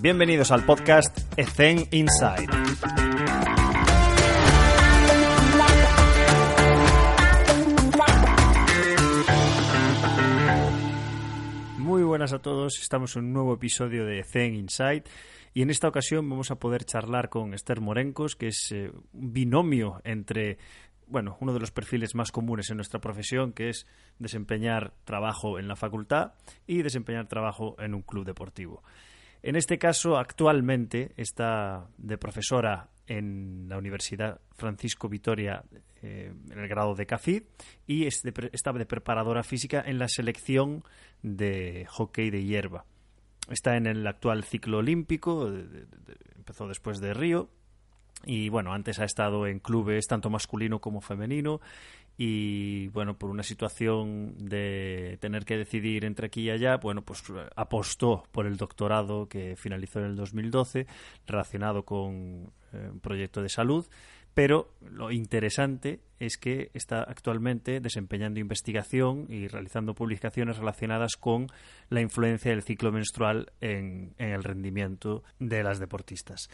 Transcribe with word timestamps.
Bienvenidos 0.00 0.52
al 0.52 0.64
podcast 0.64 1.18
Ethen 1.36 1.88
Inside. 1.90 2.46
Muy 11.78 12.04
buenas 12.04 12.32
a 12.32 12.38
todos, 12.38 12.78
estamos 12.80 13.16
en 13.16 13.24
un 13.24 13.32
nuevo 13.32 13.54
episodio 13.54 14.06
de 14.06 14.22
Zen 14.22 14.54
Inside 14.54 15.02
y 15.52 15.62
en 15.62 15.70
esta 15.70 15.88
ocasión 15.88 16.30
vamos 16.30 16.52
a 16.52 16.60
poder 16.60 16.84
charlar 16.84 17.28
con 17.28 17.52
Esther 17.52 17.80
Morencos, 17.80 18.36
que 18.36 18.48
es 18.48 18.70
eh, 18.70 18.92
un 19.12 19.32
binomio 19.32 20.00
entre 20.04 20.58
bueno, 21.08 21.38
uno 21.40 21.52
de 21.54 21.60
los 21.60 21.72
perfiles 21.72 22.14
más 22.14 22.30
comunes 22.30 22.70
en 22.70 22.76
nuestra 22.76 23.00
profesión, 23.00 23.52
que 23.52 23.70
es 23.70 23.86
desempeñar 24.18 24.92
trabajo 25.04 25.58
en 25.58 25.66
la 25.66 25.74
facultad 25.74 26.34
y 26.66 26.82
desempeñar 26.82 27.26
trabajo 27.26 27.74
en 27.80 27.94
un 27.94 28.02
club 28.02 28.24
deportivo. 28.24 28.82
En 29.42 29.56
este 29.56 29.78
caso, 29.78 30.16
actualmente 30.16 31.12
está 31.16 31.88
de 31.96 32.18
profesora 32.18 32.88
en 33.06 33.68
la 33.68 33.78
Universidad 33.78 34.40
Francisco 34.56 35.08
Vitoria 35.08 35.64
eh, 36.02 36.32
en 36.50 36.58
el 36.58 36.68
grado 36.68 36.94
de 36.94 37.06
CAFID 37.06 37.42
y 37.86 38.06
está 38.06 38.72
de 38.72 38.86
preparadora 38.86 39.42
física 39.42 39.82
en 39.84 39.98
la 39.98 40.08
selección 40.08 40.84
de 41.22 41.86
hockey 41.88 42.30
de 42.30 42.44
hierba. 42.44 42.84
Está 43.50 43.76
en 43.76 43.86
el 43.86 44.06
actual 44.06 44.44
ciclo 44.44 44.78
olímpico, 44.78 45.50
empezó 46.36 46.68
después 46.68 47.00
de 47.00 47.14
Río 47.14 47.48
y 48.24 48.48
bueno, 48.48 48.72
antes 48.72 48.98
ha 48.98 49.04
estado 49.04 49.46
en 49.46 49.60
clubes 49.60 50.06
tanto 50.06 50.28
masculino 50.28 50.80
como 50.80 51.00
femenino 51.00 51.60
y 52.20 52.88
bueno, 52.88 53.16
por 53.16 53.30
una 53.30 53.44
situación 53.44 54.34
de 54.38 55.18
tener 55.20 55.44
que 55.44 55.56
decidir 55.56 56.04
entre 56.04 56.26
aquí 56.26 56.42
y 56.42 56.50
allá, 56.50 56.76
bueno, 56.76 57.02
pues 57.02 57.22
apostó 57.54 58.24
por 58.32 58.46
el 58.46 58.56
doctorado 58.56 59.28
que 59.28 59.54
finalizó 59.54 60.00
en 60.00 60.06
el 60.06 60.16
2012 60.16 60.88
relacionado 61.28 61.84
con 61.84 62.50
eh, 62.72 62.88
un 62.90 62.98
proyecto 62.98 63.40
de 63.40 63.48
salud, 63.48 63.86
pero 64.34 64.74
lo 64.80 65.12
interesante 65.12 66.00
es 66.18 66.38
que 66.38 66.72
está 66.74 67.04
actualmente 67.04 67.78
desempeñando 67.78 68.40
investigación 68.40 69.26
y 69.28 69.46
realizando 69.46 69.94
publicaciones 69.94 70.58
relacionadas 70.58 71.16
con 71.16 71.46
la 71.88 72.00
influencia 72.00 72.50
del 72.50 72.62
ciclo 72.62 72.90
menstrual 72.90 73.52
en 73.60 74.14
el 74.18 74.42
rendimiento 74.42 75.22
de 75.38 75.62
las 75.62 75.78
deportistas. 75.78 76.50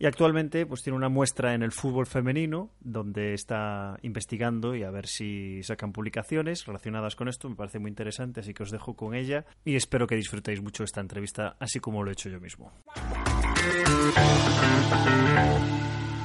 Y 0.00 0.06
actualmente 0.06 0.64
pues 0.64 0.82
tiene 0.82 0.96
una 0.96 1.08
muestra 1.08 1.54
en 1.54 1.62
el 1.62 1.72
fútbol 1.72 2.06
femenino 2.06 2.70
donde 2.78 3.34
está 3.34 3.98
investigando 4.02 4.76
y 4.76 4.84
a 4.84 4.90
ver 4.92 5.08
si 5.08 5.60
sacan 5.64 5.92
publicaciones 5.92 6.66
relacionadas 6.66 7.16
con 7.16 7.26
esto. 7.26 7.48
Me 7.48 7.56
parece 7.56 7.80
muy 7.80 7.88
interesante, 7.88 8.40
así 8.40 8.54
que 8.54 8.62
os 8.62 8.70
dejo 8.70 8.94
con 8.94 9.16
ella 9.16 9.44
y 9.64 9.74
espero 9.74 10.06
que 10.06 10.14
disfrutéis 10.14 10.62
mucho 10.62 10.84
esta 10.84 11.00
entrevista, 11.00 11.56
así 11.58 11.80
como 11.80 12.04
lo 12.04 12.10
he 12.10 12.12
hecho 12.12 12.28
yo 12.28 12.40
mismo. 12.40 12.72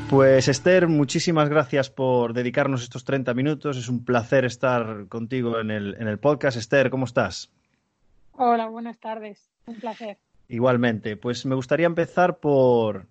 Pues 0.08 0.48
Esther, 0.48 0.88
muchísimas 0.88 1.50
gracias 1.50 1.90
por 1.90 2.34
dedicarnos 2.34 2.84
estos 2.84 3.04
30 3.04 3.34
minutos. 3.34 3.78
Es 3.78 3.90
un 3.90 4.06
placer 4.06 4.46
estar 4.46 5.08
contigo 5.08 5.60
en 5.60 5.72
el, 5.72 5.96
en 6.00 6.08
el 6.08 6.20
podcast. 6.20 6.58
Esther, 6.58 6.92
¿cómo 6.92 7.06
estás? 7.06 7.52
Hola, 8.34 8.68
buenas 8.68 9.00
tardes. 9.00 9.50
Un 9.66 9.80
placer. 9.80 10.20
Igualmente, 10.48 11.18
pues 11.18 11.48
me 11.48 11.56
gustaría 11.56 11.88
empezar 11.88 12.38
por, 12.38 13.08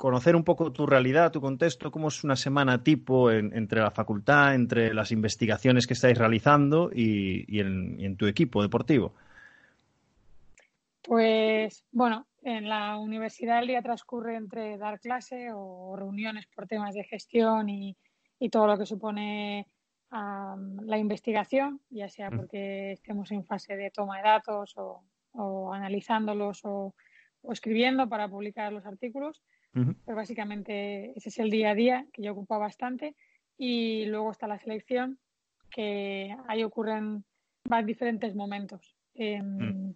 conocer 0.00 0.34
un 0.34 0.44
poco 0.44 0.72
tu 0.72 0.86
realidad, 0.86 1.30
tu 1.30 1.42
contexto, 1.42 1.90
cómo 1.90 2.08
es 2.08 2.24
una 2.24 2.34
semana 2.34 2.82
tipo 2.82 3.30
entre 3.30 3.82
la 3.82 3.90
facultad, 3.90 4.54
entre 4.54 4.94
las 4.94 5.12
investigaciones 5.12 5.86
que 5.86 5.92
estáis 5.92 6.16
realizando 6.16 6.90
y, 6.90 7.60
en, 7.60 8.16
tu 8.16 8.26
equipo 8.26 8.62
deportivo. 8.62 9.12
Pues 11.02 11.84
bueno, 11.92 12.26
en 12.42 12.66
la 12.66 12.96
universidad 12.96 13.60
el 13.60 13.68
día 13.68 13.82
transcurre 13.82 14.36
entre 14.36 14.78
dar 14.78 15.00
clase 15.00 15.50
o 15.52 15.94
reuniones 15.96 16.46
por 16.46 16.66
temas 16.66 16.94
de 16.94 17.04
gestión 17.04 17.68
y, 17.68 17.94
todo 18.50 18.66
lo 18.68 18.78
que 18.78 18.86
supone 18.86 19.66
la 20.10 20.96
investigación, 20.96 21.82
ya 21.90 22.08
sea 22.08 22.30
mm. 22.30 22.36
porque 22.38 22.92
estemos 22.92 23.30
en 23.32 23.44
fase 23.44 23.76
de 23.76 23.90
toma 23.90 24.16
de 24.16 24.22
datos 24.22 24.74
o, 24.78 25.74
analizándolos 25.74 26.62
o 26.64 26.94
escribiendo 27.50 28.08
para 28.08 28.28
publicar 28.28 28.72
los 28.72 28.86
artículos 28.86 29.42
pues 29.72 30.16
básicamente 30.16 31.12
ese 31.16 31.28
es 31.28 31.38
el 31.38 31.50
día 31.50 31.70
a 31.70 31.74
día 31.74 32.06
que 32.12 32.22
yo 32.22 32.32
ocupo 32.32 32.58
bastante. 32.58 33.14
Y 33.56 34.06
luego 34.06 34.30
está 34.30 34.46
la 34.46 34.58
selección, 34.58 35.18
que 35.70 36.34
ahí 36.48 36.64
ocurren 36.64 37.24
más 37.68 37.86
diferentes 37.86 38.34
momentos. 38.34 38.96
Em, 39.14 39.88
mm. 39.88 39.94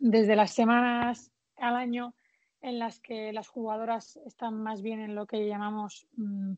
Desde 0.00 0.36
las 0.36 0.52
semanas 0.52 1.30
al 1.56 1.76
año 1.76 2.14
en 2.62 2.78
las 2.78 3.00
que 3.00 3.32
las 3.32 3.48
jugadoras 3.48 4.16
están 4.26 4.62
más 4.62 4.80
bien 4.82 5.00
en 5.00 5.14
lo 5.14 5.26
que 5.26 5.46
llamamos 5.46 6.06
mm, 6.16 6.52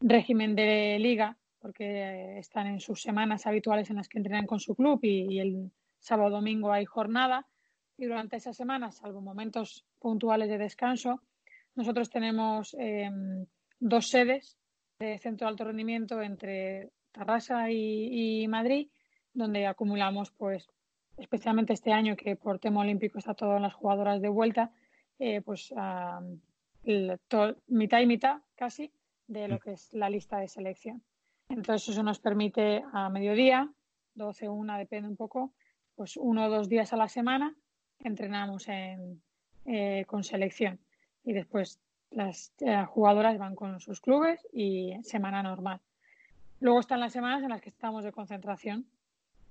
régimen 0.00 0.54
de 0.54 0.98
liga, 0.98 1.38
porque 1.58 2.38
están 2.38 2.66
en 2.66 2.80
sus 2.80 3.00
semanas 3.00 3.46
habituales 3.46 3.88
en 3.90 3.96
las 3.96 4.08
que 4.08 4.18
entrenan 4.18 4.46
con 4.46 4.60
su 4.60 4.74
club 4.74 4.98
y, 5.02 5.34
y 5.34 5.38
el 5.40 5.70
sábado 5.98 6.30
domingo 6.30 6.72
hay 6.72 6.84
jornada. 6.84 7.46
Y 7.96 8.06
durante 8.06 8.36
esas 8.36 8.56
semanas, 8.56 8.96
salvo 8.96 9.20
momentos 9.20 9.84
puntuales 10.00 10.48
de 10.48 10.58
descanso, 10.58 11.22
nosotros 11.74 12.10
tenemos 12.10 12.74
em, 12.78 13.46
dos 13.80 14.08
sedes 14.08 14.58
de 14.98 15.18
centro 15.18 15.46
de 15.46 15.50
alto 15.50 15.64
rendimiento 15.64 16.20
entre 16.22 16.92
Tarrasa 17.10 17.70
y, 17.70 18.46
Madrid, 18.48 18.88
donde 19.32 19.66
acumulamos, 19.66 20.30
pues, 20.32 20.68
especialmente 21.16 21.72
este 21.72 21.92
año 21.92 22.16
que 22.16 22.36
por 22.36 22.58
tema 22.58 22.80
olímpico 22.80 23.18
está 23.18 23.34
todas 23.34 23.60
las 23.60 23.74
jugadoras 23.74 24.20
de 24.20 24.28
vuelta, 24.28 24.70
eh, 25.18 25.40
pues 25.40 25.74
mitad 27.66 28.00
y 28.00 28.06
mitad 28.06 28.42
casi 28.54 28.92
de 29.26 29.48
lo 29.48 29.58
que 29.58 29.72
es 29.72 29.92
la 29.92 30.10
lista 30.10 30.38
de 30.38 30.48
selección. 30.48 31.02
Entonces 31.48 31.88
eso 31.90 32.02
nos 32.02 32.18
permite 32.18 32.82
a 32.92 33.08
mediodía, 33.08 33.70
12 34.14 34.48
o 34.48 34.52
1, 34.52 34.78
depende 34.78 35.08
un 35.08 35.16
poco, 35.16 35.52
pues 35.94 36.16
uno 36.16 36.46
o 36.46 36.50
dos 36.50 36.68
días 36.68 36.92
a 36.92 36.96
la 36.96 37.08
semana 37.08 37.54
entrenamos 37.98 38.68
en, 38.68 39.22
eh, 39.66 40.04
con 40.06 40.24
selección 40.24 40.80
y 41.24 41.32
después 41.32 41.80
las 42.10 42.52
eh, 42.60 42.84
jugadoras 42.86 43.38
van 43.38 43.54
con 43.54 43.80
sus 43.80 44.00
clubes 44.00 44.46
y 44.52 44.94
semana 45.02 45.42
normal. 45.42 45.80
Luego 46.60 46.80
están 46.80 47.00
las 47.00 47.12
semanas 47.12 47.42
en 47.42 47.48
las 47.48 47.60
que 47.60 47.70
estamos 47.70 48.04
de 48.04 48.12
concentración, 48.12 48.86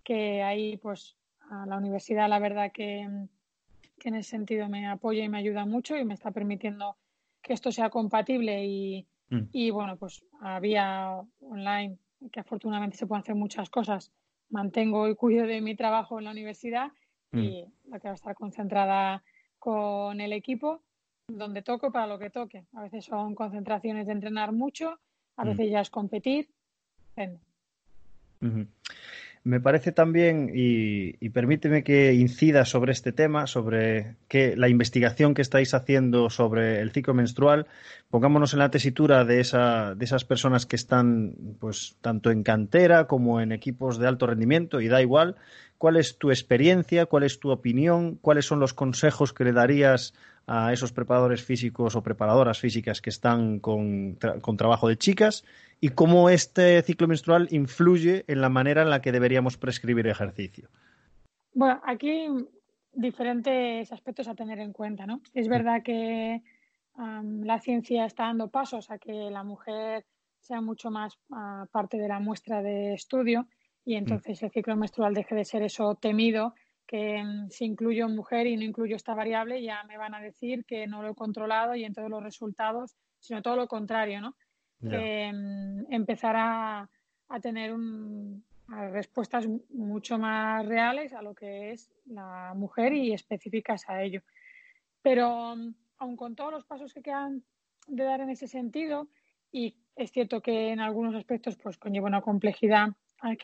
que 0.03 0.43
ahí 0.43 0.77
pues 0.77 1.17
a 1.49 1.65
la 1.65 1.77
universidad 1.77 2.29
la 2.29 2.39
verdad 2.39 2.71
que, 2.71 3.01
en 3.01 4.15
ese 4.15 4.31
sentido 4.31 4.67
me 4.67 4.87
apoya 4.87 5.23
y 5.23 5.29
me 5.29 5.37
ayuda 5.37 5.65
mucho 5.65 5.95
y 5.95 6.05
me 6.05 6.15
está 6.15 6.31
permitiendo 6.31 6.95
que 7.43 7.53
esto 7.53 7.71
sea 7.71 7.91
compatible 7.91 8.65
y, 8.65 9.05
mm. 9.29 9.41
y 9.51 9.69
bueno 9.69 9.95
pues 9.97 10.23
a 10.39 10.59
vía 10.59 11.21
online 11.39 11.97
que 12.31 12.39
afortunadamente 12.39 12.97
se 12.97 13.05
pueden 13.05 13.21
hacer 13.21 13.35
muchas 13.35 13.69
cosas 13.69 14.11
mantengo 14.49 15.07
y 15.07 15.15
cuido 15.15 15.45
de 15.45 15.61
mi 15.61 15.75
trabajo 15.75 16.17
en 16.17 16.25
la 16.25 16.31
universidad 16.31 16.91
y 17.31 17.63
mm. 17.63 17.91
la 17.91 17.99
que 17.99 18.07
va 18.07 18.13
a 18.13 18.15
estar 18.15 18.33
concentrada 18.33 19.23
con 19.59 20.19
el 20.19 20.33
equipo 20.33 20.81
donde 21.38 21.62
toco 21.62 21.92
para 21.92 22.08
lo 22.08 22.19
que 22.19 22.30
toque. 22.30 22.66
A 22.74 22.81
veces 22.81 23.06
son 23.06 23.36
concentraciones 23.36 24.08
de 24.08 24.14
entrenar 24.14 24.52
mucho, 24.52 25.00
a 25.38 25.44
veces 25.44 25.69
ya 25.69 25.81
es 25.81 25.90
competir. 25.90 26.50
Me 29.44 29.59
parece 29.59 29.92
también, 29.92 30.52
y, 30.53 31.30
permíteme 31.30 31.84
que 31.84 32.14
incida 32.14 32.64
sobre 32.64 32.92
este 32.92 33.12
tema, 33.12 33.47
sobre 33.47 34.18
que 34.28 34.56
la 34.56 34.69
investigación 34.69 35.34
que 35.34 35.42
estáis 35.42 35.74
haciendo 35.74 36.30
sobre 36.30 36.80
el 36.80 36.92
ciclo 36.92 37.16
menstrual, 37.16 37.66
pongámonos 38.12 38.53
en 38.53 38.59
la 38.59 38.69
tesitura 38.69 39.25
de, 39.25 39.40
esa, 39.40 39.96
de 39.96 40.06
esas 40.06 40.25
personas 40.25 40.68
que 40.68 40.75
están 40.75 41.34
pues 41.59 41.98
tanto 42.02 42.30
en 42.30 42.44
cantera 42.44 43.08
como 43.08 43.42
en 43.42 43.52
equipos 43.52 43.98
de 43.98 44.08
alto 44.08 44.28
rendimiento, 44.28 44.80
y 44.80 44.88
da 44.88 45.02
igual, 45.02 45.38
¿cuál 45.80 45.98
es 45.98 46.19
tu 46.19 46.30
experiencia, 46.30 47.08
cuál 47.08 47.24
es 47.24 47.40
tu 47.40 47.50
opinión, 47.50 48.19
cuáles 48.22 48.46
son 48.46 48.59
los 48.59 48.75
consejos 48.75 49.34
que 49.34 49.46
le 49.46 49.53
darías 49.53 50.13
a 50.47 50.74
esos 50.74 50.91
preparadores 50.91 51.44
físicos 51.44 51.95
o 51.95 52.04
preparadoras 52.04 52.60
físicas 52.60 53.01
que 53.01 53.10
están 53.10 53.60
con, 53.60 54.18
trabajo 54.57 54.88
de 54.88 54.98
chicas 54.98 55.45
y 55.80 55.89
cómo 55.89 56.30
este 56.30 56.81
ciclo 56.81 57.07
menstrual 57.07 57.48
influye 57.51 58.25
en 58.27 58.42
la 58.42 58.50
manera 58.50 58.81
en 58.81 58.89
la 58.89 59.01
que 59.01 59.12
deberíamos 59.12 59.57
prescribir 59.57 60.07
ejercicio. 60.07 60.69
Bueno, 61.54 61.81
aquí 61.86 62.27
diferentes 62.94 63.92
aspectos 63.92 64.27
a 64.27 64.36
tener 64.36 64.60
en 64.60 64.74
cuenta, 64.74 65.06
¿no? 65.06 65.21
Es 65.33 65.48
verdad 65.48 65.81
que 65.83 66.42
la 66.98 67.60
ciencia 67.60 68.06
está 68.06 68.25
dando 68.25 68.50
pasos 68.50 68.92
a 68.92 68.98
que 68.98 69.13
la 69.31 69.44
mujer 69.44 70.06
sea 70.39 70.62
mucho 70.62 70.92
más 70.92 71.18
ah, 71.31 71.65
parte 71.71 71.98
de 71.98 72.07
la 72.07 72.19
muestra 72.19 72.62
de 72.62 72.94
estudio 72.94 73.48
y 73.86 73.95
entonces 73.95 74.42
el 74.44 74.51
ciclo 74.51 74.75
menstrual 74.75 75.13
deje 75.13 75.36
de 75.36 75.45
ser 75.45 75.63
eso 75.63 75.95
temido 75.95 76.54
que 76.91 77.23
mm, 77.23 77.49
si 77.49 77.63
incluyo 77.63 78.09
mujer 78.09 78.47
y 78.47 78.57
no 78.57 78.63
incluyo 78.63 78.97
esta 78.97 79.15
variable, 79.15 79.63
ya 79.63 79.81
me 79.85 79.97
van 79.97 80.13
a 80.13 80.19
decir 80.19 80.65
que 80.65 80.88
no 80.88 81.01
lo 81.01 81.11
he 81.11 81.15
controlado 81.15 81.73
y 81.73 81.85
en 81.85 81.93
todos 81.93 82.09
los 82.09 82.21
resultados, 82.21 82.97
sino 83.17 83.41
todo 83.41 83.55
lo 83.55 83.67
contrario, 83.67 84.19
¿no? 84.19 84.35
Que 84.81 85.31
mm, 85.33 85.93
empezar 85.93 86.35
a, 86.38 86.89
tener 87.41 87.73
respuestas 88.67 89.47
mucho 89.69 90.17
más 90.17 90.65
reales 90.65 91.13
a 91.13 91.21
lo 91.21 91.33
que 91.33 91.71
es 91.71 91.89
la 92.05 92.53
mujer 92.55 92.91
y 92.91 93.13
específicas 93.13 93.88
a 93.88 94.03
ello. 94.03 94.21
Pero 95.01 95.55
mm, 95.55 95.73
aun 95.99 96.17
con 96.17 96.35
todos 96.35 96.51
los 96.51 96.65
pasos 96.65 96.93
que 96.93 97.01
quedan 97.01 97.41
de 97.88 98.03
dar 98.03 98.19
en 98.19 98.31
ese 98.31 98.47
sentido, 98.47 99.07
y 99.49 99.77
es 99.95 100.11
cierto 100.11 100.41
que 100.41 100.71
en 100.71 100.81
algunos 100.81 101.15
aspectos 101.15 101.55
pues 101.55 101.77
conlleva 101.77 102.07
una 102.07 102.21
complejidad 102.21 102.89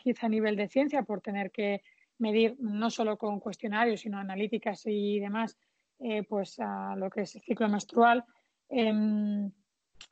quizá 0.02 0.26
a 0.26 0.28
nivel 0.28 0.56
de 0.56 0.68
ciencia 0.68 1.02
por 1.02 1.22
tener 1.22 1.50
que 1.50 1.82
medir 2.18 2.56
no 2.58 2.90
solo 2.90 3.16
con 3.16 3.40
cuestionarios, 3.40 4.00
sino 4.00 4.18
analíticas 4.18 4.82
y 4.86 5.20
demás, 5.20 5.56
eh, 6.00 6.22
pues 6.24 6.58
a 6.60 6.94
lo 6.96 7.10
que 7.10 7.22
es 7.22 7.34
el 7.34 7.42
ciclo 7.42 7.68
menstrual. 7.68 8.24
Em, 8.68 9.50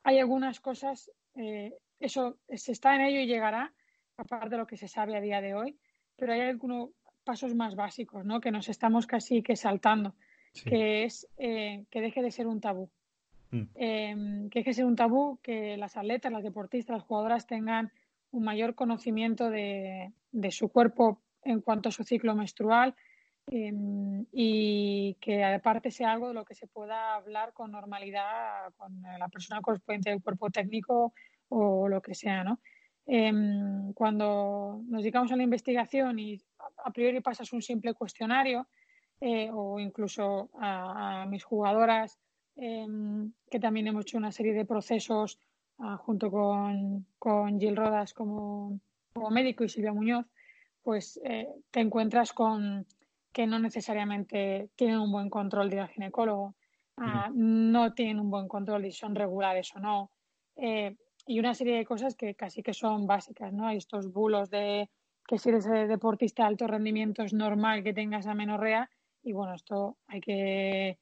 hay 0.02 0.18
algunas 0.18 0.60
cosas, 0.60 1.10
eh, 1.34 1.74
eso 2.00 2.38
se 2.48 2.72
está 2.72 2.94
en 2.94 3.02
ello 3.02 3.20
y 3.20 3.26
llegará, 3.26 3.72
aparte 4.16 4.50
de 4.50 4.58
lo 4.58 4.66
que 4.66 4.76
se 4.76 4.88
sabe 4.88 5.16
a 5.16 5.20
día 5.20 5.40
de 5.40 5.54
hoy, 5.54 5.76
pero 6.16 6.32
hay 6.32 6.40
algunos 6.40 6.90
pasos 7.24 7.54
más 7.54 7.74
básicos, 7.74 8.24
¿no? 8.24 8.40
Que 8.40 8.50
nos 8.50 8.68
estamos 8.68 9.06
casi 9.06 9.42
que 9.42 9.56
saltando, 9.56 10.14
que 10.64 11.04
es 11.04 11.28
eh, 11.38 11.84
que 11.90 12.00
deje 12.00 12.22
de 12.22 12.30
ser 12.30 12.46
un 12.46 12.60
tabú. 12.60 12.90
Mm. 13.50 13.62
Em, 13.74 14.50
que 14.50 14.60
deje 14.60 14.70
de 14.70 14.74
ser 14.74 14.84
un 14.86 14.96
tabú 14.96 15.38
que 15.42 15.76
las 15.76 15.96
atletas, 15.96 16.32
las 16.32 16.42
deportistas, 16.42 16.96
las 16.96 17.06
jugadoras 17.06 17.46
tengan 17.46 17.92
un 18.30 18.44
mayor 18.44 18.74
conocimiento 18.74 19.50
de, 19.50 20.12
de 20.32 20.50
su 20.50 20.68
cuerpo 20.68 21.20
en 21.46 21.60
cuanto 21.60 21.88
a 21.88 21.92
su 21.92 22.04
ciclo 22.04 22.34
menstrual 22.34 22.94
em, 23.48 24.26
y 24.32 25.14
que 25.20 25.44
aparte 25.44 25.90
sea 25.90 26.12
algo 26.12 26.28
de 26.28 26.34
lo 26.34 26.44
que 26.44 26.54
se 26.54 26.66
pueda 26.66 27.14
hablar 27.14 27.52
con 27.52 27.70
normalidad 27.70 28.72
con 28.76 29.02
la 29.02 29.28
persona 29.28 29.60
correspondiente 29.60 30.10
del 30.10 30.22
cuerpo 30.22 30.50
técnico 30.50 31.14
o 31.48 31.88
lo 31.88 32.02
que 32.02 32.14
sea, 32.14 32.42
¿no? 32.42 32.60
Em, 33.06 33.92
cuando 33.92 34.82
nos 34.88 35.02
dedicamos 35.02 35.30
a 35.30 35.36
la 35.36 35.44
investigación 35.44 36.18
y 36.18 36.42
a 36.84 36.90
priori 36.90 37.20
pasas 37.20 37.52
un 37.52 37.62
simple 37.62 37.94
cuestionario 37.94 38.66
eh, 39.20 39.48
o 39.52 39.78
incluso 39.78 40.50
a, 40.60 41.24
mis 41.28 41.44
jugadoras 41.44 42.18
em, 42.56 43.32
que 43.48 43.60
también 43.60 43.86
hemos 43.86 44.02
hecho 44.02 44.18
una 44.18 44.32
serie 44.32 44.54
de 44.54 44.64
procesos 44.64 45.38
ah, 45.78 45.96
junto 45.98 46.32
con, 46.32 47.06
con 47.18 47.60
Gil 47.60 47.76
Rodas 47.76 48.12
como, 48.12 48.80
como 49.14 49.30
médico 49.30 49.62
y 49.62 49.68
Silvia 49.68 49.92
Muñoz, 49.92 50.26
pues 50.86 51.20
eh, 51.24 51.48
te 51.72 51.80
encuentras 51.80 52.32
con 52.32 52.86
que 53.32 53.44
no 53.44 53.58
necesariamente 53.58 54.70
tienen 54.76 55.00
un 55.00 55.10
buen 55.10 55.28
control 55.28 55.68
de 55.68 55.84
ginecólogo, 55.88 56.54
ah, 56.96 57.28
no 57.34 57.92
tienen 57.92 58.20
un 58.20 58.30
buen 58.30 58.46
control 58.46 58.82
de 58.82 58.92
si 58.92 58.98
son 58.98 59.16
regulares 59.16 59.74
o 59.74 59.80
no, 59.80 60.12
eh, 60.54 60.94
y 61.26 61.40
una 61.40 61.54
serie 61.54 61.76
de 61.76 61.84
cosas 61.84 62.14
que 62.14 62.36
casi 62.36 62.62
que 62.62 62.72
son 62.72 63.04
básicas, 63.04 63.52
¿no? 63.52 63.66
Hay 63.66 63.78
estos 63.78 64.12
bulos 64.12 64.48
de 64.48 64.88
que 65.26 65.38
si 65.38 65.48
eres 65.48 65.64
deportista 65.64 66.44
de 66.44 66.50
alto 66.50 66.68
rendimiento 66.68 67.24
es 67.24 67.32
normal 67.32 67.82
que 67.82 67.92
tengas 67.92 68.28
amenorrea 68.28 68.88
y 69.24 69.32
bueno, 69.32 69.54
esto 69.54 69.96
hay 70.06 70.20
que 70.20 71.00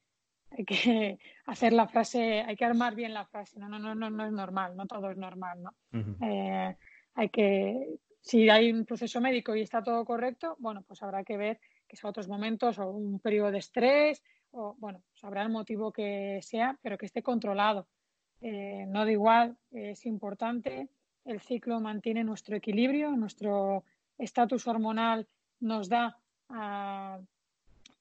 hay 0.49 0.65
que 0.65 1.19
hacer 1.47 1.75
la 1.75 1.89
frase, 1.89 2.41
hay 2.41 2.57
que 2.57 2.65
armar 2.65 2.95
bien 2.95 3.13
la 3.13 3.27
frase, 3.27 3.59
no, 3.59 3.69
no, 3.69 3.79
no, 3.79 3.95
no, 3.95 4.09
no 4.09 4.25
es 4.25 4.33
normal, 4.33 4.79
no 4.79 4.87
todo 4.87 5.11
es 5.11 5.19
normal, 5.19 5.63
¿no? 5.63 5.75
Eh, 6.23 6.75
hay 7.17 7.29
que 7.29 7.99
si 8.25 8.49
hay 8.49 8.73
un 8.73 8.87
proceso 8.87 9.21
médico 9.21 9.55
y 9.55 9.61
está 9.61 9.83
todo 9.83 10.03
correcto, 10.07 10.57
bueno, 10.59 10.83
pues 10.89 11.03
habrá 11.03 11.25
que 11.25 11.37
ver 11.37 11.61
que 11.87 11.95
sea 11.95 12.09
otros 12.09 12.27
momentos 12.27 12.79
o 12.79 12.89
un 12.89 13.21
periodo 13.21 13.51
de 13.51 13.59
estrés 13.59 14.23
o, 14.51 14.75
bueno, 14.79 15.03
pues 15.11 15.37
el 15.37 15.49
motivo 15.51 15.93
que 15.93 16.41
sea, 16.43 16.79
pero 16.81 16.97
que 16.97 17.05
esté 17.05 17.23
controlado. 17.23 17.87
Eh, 18.41 18.87
no 18.89 19.05
da 19.05 19.13
igual, 19.13 19.59
es 19.73 20.07
importante. 20.07 20.89
El 21.27 21.41
ciclo 21.41 21.81
mantiene 21.81 22.25
nuestro 22.25 22.57
equilibrio, 22.57 23.11
nuestro 23.11 23.85
estatus 24.17 24.67
hormonal 24.69 25.29
nos 25.61 25.91
da 25.91 26.17
ah, 26.49 27.21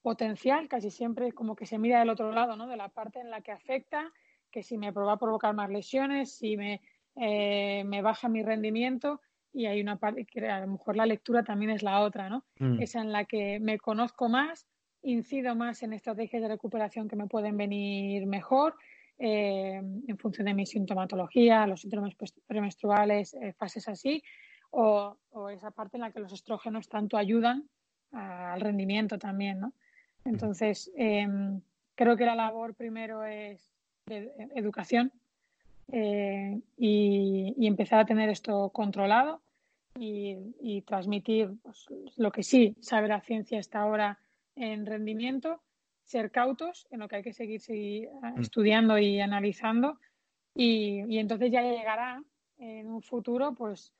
potencial, 0.00 0.68
casi 0.68 0.90
siempre 0.90 1.32
como 1.32 1.54
que 1.54 1.66
se 1.66 1.78
mira 1.78 1.98
del 1.98 2.08
otro 2.08 2.32
lado, 2.32 2.56
¿no? 2.56 2.66
De 2.66 2.78
la 2.78 2.88
parte 2.88 3.20
en 3.20 3.28
la 3.28 3.42
que 3.42 3.52
afecta, 3.52 4.10
que 4.50 4.62
si 4.62 4.78
me 4.78 4.90
va 4.90 5.12
a 5.12 5.18
provocar 5.18 5.54
más 5.54 5.68
lesiones, 5.68 6.32
si 6.32 6.56
me, 6.56 6.80
eh, 7.16 7.84
me 7.84 8.00
baja 8.00 8.28
mi 8.30 8.42
rendimiento 8.42 9.20
y 9.54 9.66
hay 9.66 9.80
una 9.80 9.96
parte 9.96 10.24
que 10.24 10.48
a 10.48 10.60
lo 10.60 10.66
mejor 10.66 10.96
la 10.96 11.06
lectura 11.06 11.44
también 11.44 11.70
es 11.70 11.82
la 11.82 12.00
otra, 12.00 12.28
¿no? 12.28 12.44
Mm. 12.58 12.82
Esa 12.82 13.00
en 13.00 13.12
la 13.12 13.24
que 13.24 13.60
me 13.60 13.78
conozco 13.78 14.28
más, 14.28 14.66
incido 15.02 15.54
más 15.54 15.82
en 15.82 15.92
estrategias 15.92 16.42
de 16.42 16.48
recuperación 16.48 17.08
que 17.08 17.16
me 17.16 17.28
pueden 17.28 17.56
venir 17.56 18.26
mejor 18.26 18.74
eh, 19.18 19.80
en 20.08 20.18
función 20.18 20.46
de 20.46 20.54
mi 20.54 20.66
sintomatología, 20.66 21.66
los 21.66 21.82
síntomas 21.82 22.14
premenstruales, 22.46 23.34
eh, 23.34 23.52
fases 23.52 23.88
así, 23.88 24.22
o, 24.70 25.16
esa 25.52 25.70
parte 25.70 25.98
en 25.98 26.00
la 26.00 26.10
que 26.10 26.18
los 26.18 26.32
estrógenos 26.32 26.88
tanto 26.88 27.16
ayudan 27.16 27.68
al 28.10 28.60
rendimiento 28.60 29.18
también, 29.18 29.60
¿no? 29.60 29.72
Entonces, 30.24 30.90
em, 30.96 31.60
creo 31.94 32.16
que 32.16 32.24
la 32.24 32.34
labor 32.34 32.74
primero 32.74 33.24
es 33.24 33.72
de 34.06 34.32
educación, 34.54 35.12
eh, 35.92 36.60
y, 36.76 37.66
empezar 37.66 38.00
a 38.00 38.06
tener 38.06 38.28
esto 38.30 38.70
controlado 38.70 39.40
y, 39.96 40.82
transmitir 40.82 41.50
pues, 41.62 41.86
lo 42.16 42.32
que 42.32 42.42
sí 42.42 42.76
sabe 42.80 43.08
la 43.08 43.20
ciencia 43.20 43.58
hasta 43.58 43.80
ahora 43.80 44.18
en 44.56 44.86
rendimiento, 44.86 45.62
ser 46.04 46.30
cautos 46.30 46.86
en 46.90 47.00
lo 47.00 47.08
que 47.08 47.16
hay 47.16 47.22
que 47.22 47.32
seguir, 47.32 47.60
seguir 47.60 48.08
mm. 48.10 48.40
estudiando 48.40 48.98
y 48.98 49.20
analizando 49.20 49.98
y, 50.54 51.18
entonces 51.18 51.50
ya 51.50 51.62
llegará 51.62 52.22
en 52.58 52.88
un 52.88 53.02
futuro 53.02 53.54
pues 53.54 53.92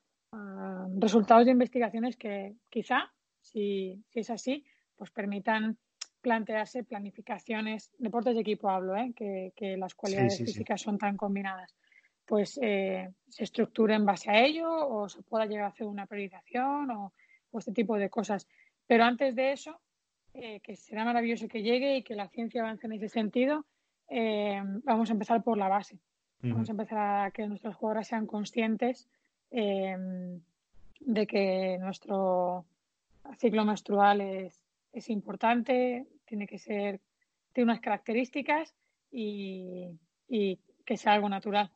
resultados 0.97 1.45
de 1.45 1.51
investigaciones 1.51 2.17
que 2.17 2.55
quizá, 2.69 3.13
si, 3.39 4.03
si, 4.09 4.19
es 4.19 4.29
así, 4.29 4.65
pues 4.97 5.11
permitan 5.11 5.77
plantearse 6.19 6.83
planificaciones, 6.83 7.91
deportes 7.97 8.35
de 8.35 8.41
equipo 8.41 8.69
hablo, 8.69 8.95
¿eh? 8.97 9.13
que, 9.15 9.53
que, 9.55 9.77
las 9.77 9.93
cualidades 9.95 10.37
físicas 10.39 10.81
son 10.81 10.97
tan 10.97 11.15
combinadas 11.15 11.73
pues 12.25 12.59
eh, 12.61 13.11
se 13.29 13.43
estructure 13.43 13.93
en 13.93 14.05
base 14.05 14.29
a 14.29 14.43
ello 14.43 14.69
o 14.69 15.07
se 15.07 15.21
pueda 15.21 15.45
llegar 15.45 15.65
a 15.65 15.69
hacer 15.69 15.87
una 15.87 16.05
priorización 16.05 16.91
o, 16.91 17.13
este 17.57 17.71
tipo 17.71 17.97
de 17.97 18.09
cosas. 18.09 18.47
Pero 18.85 19.05
antes 19.05 19.33
de 19.33 19.53
eso, 19.53 19.79
eh, 20.33 20.59
que 20.59 20.75
será 20.75 21.05
maravilloso 21.05 21.47
que 21.47 21.61
llegue 21.61 21.95
y 21.95 22.03
que 22.03 22.13
la 22.13 22.27
ciencia 22.27 22.61
avance 22.61 22.85
en 22.85 22.93
ese 22.93 23.07
sentido, 23.07 23.63
eh, 24.09 24.61
vamos 24.83 25.09
a 25.09 25.13
empezar 25.13 25.41
por 25.41 25.57
la 25.57 25.69
base. 25.69 25.97
Vamos 26.41 26.67
a 26.67 26.73
empezar 26.73 26.97
a 26.97 27.31
que 27.31 27.47
nuestras 27.47 27.75
jugadoras 27.75 28.07
sean 28.07 28.27
conscientes 28.27 29.07
de 29.49 31.27
que 31.27 31.77
nuestro 31.79 32.65
ciclo 33.39 33.65
menstrual 33.65 34.21
es, 34.21 34.63
es, 34.91 35.09
importante, 35.09 36.05
tiene 36.25 36.45
que 36.45 36.59
ser, 36.59 36.99
tiene 37.51 37.71
unas 37.71 37.81
características 37.81 38.75
y, 39.11 39.89
y 40.27 40.59
que 40.85 40.97
sea 40.97 41.13
algo 41.13 41.29
natural. 41.29 41.71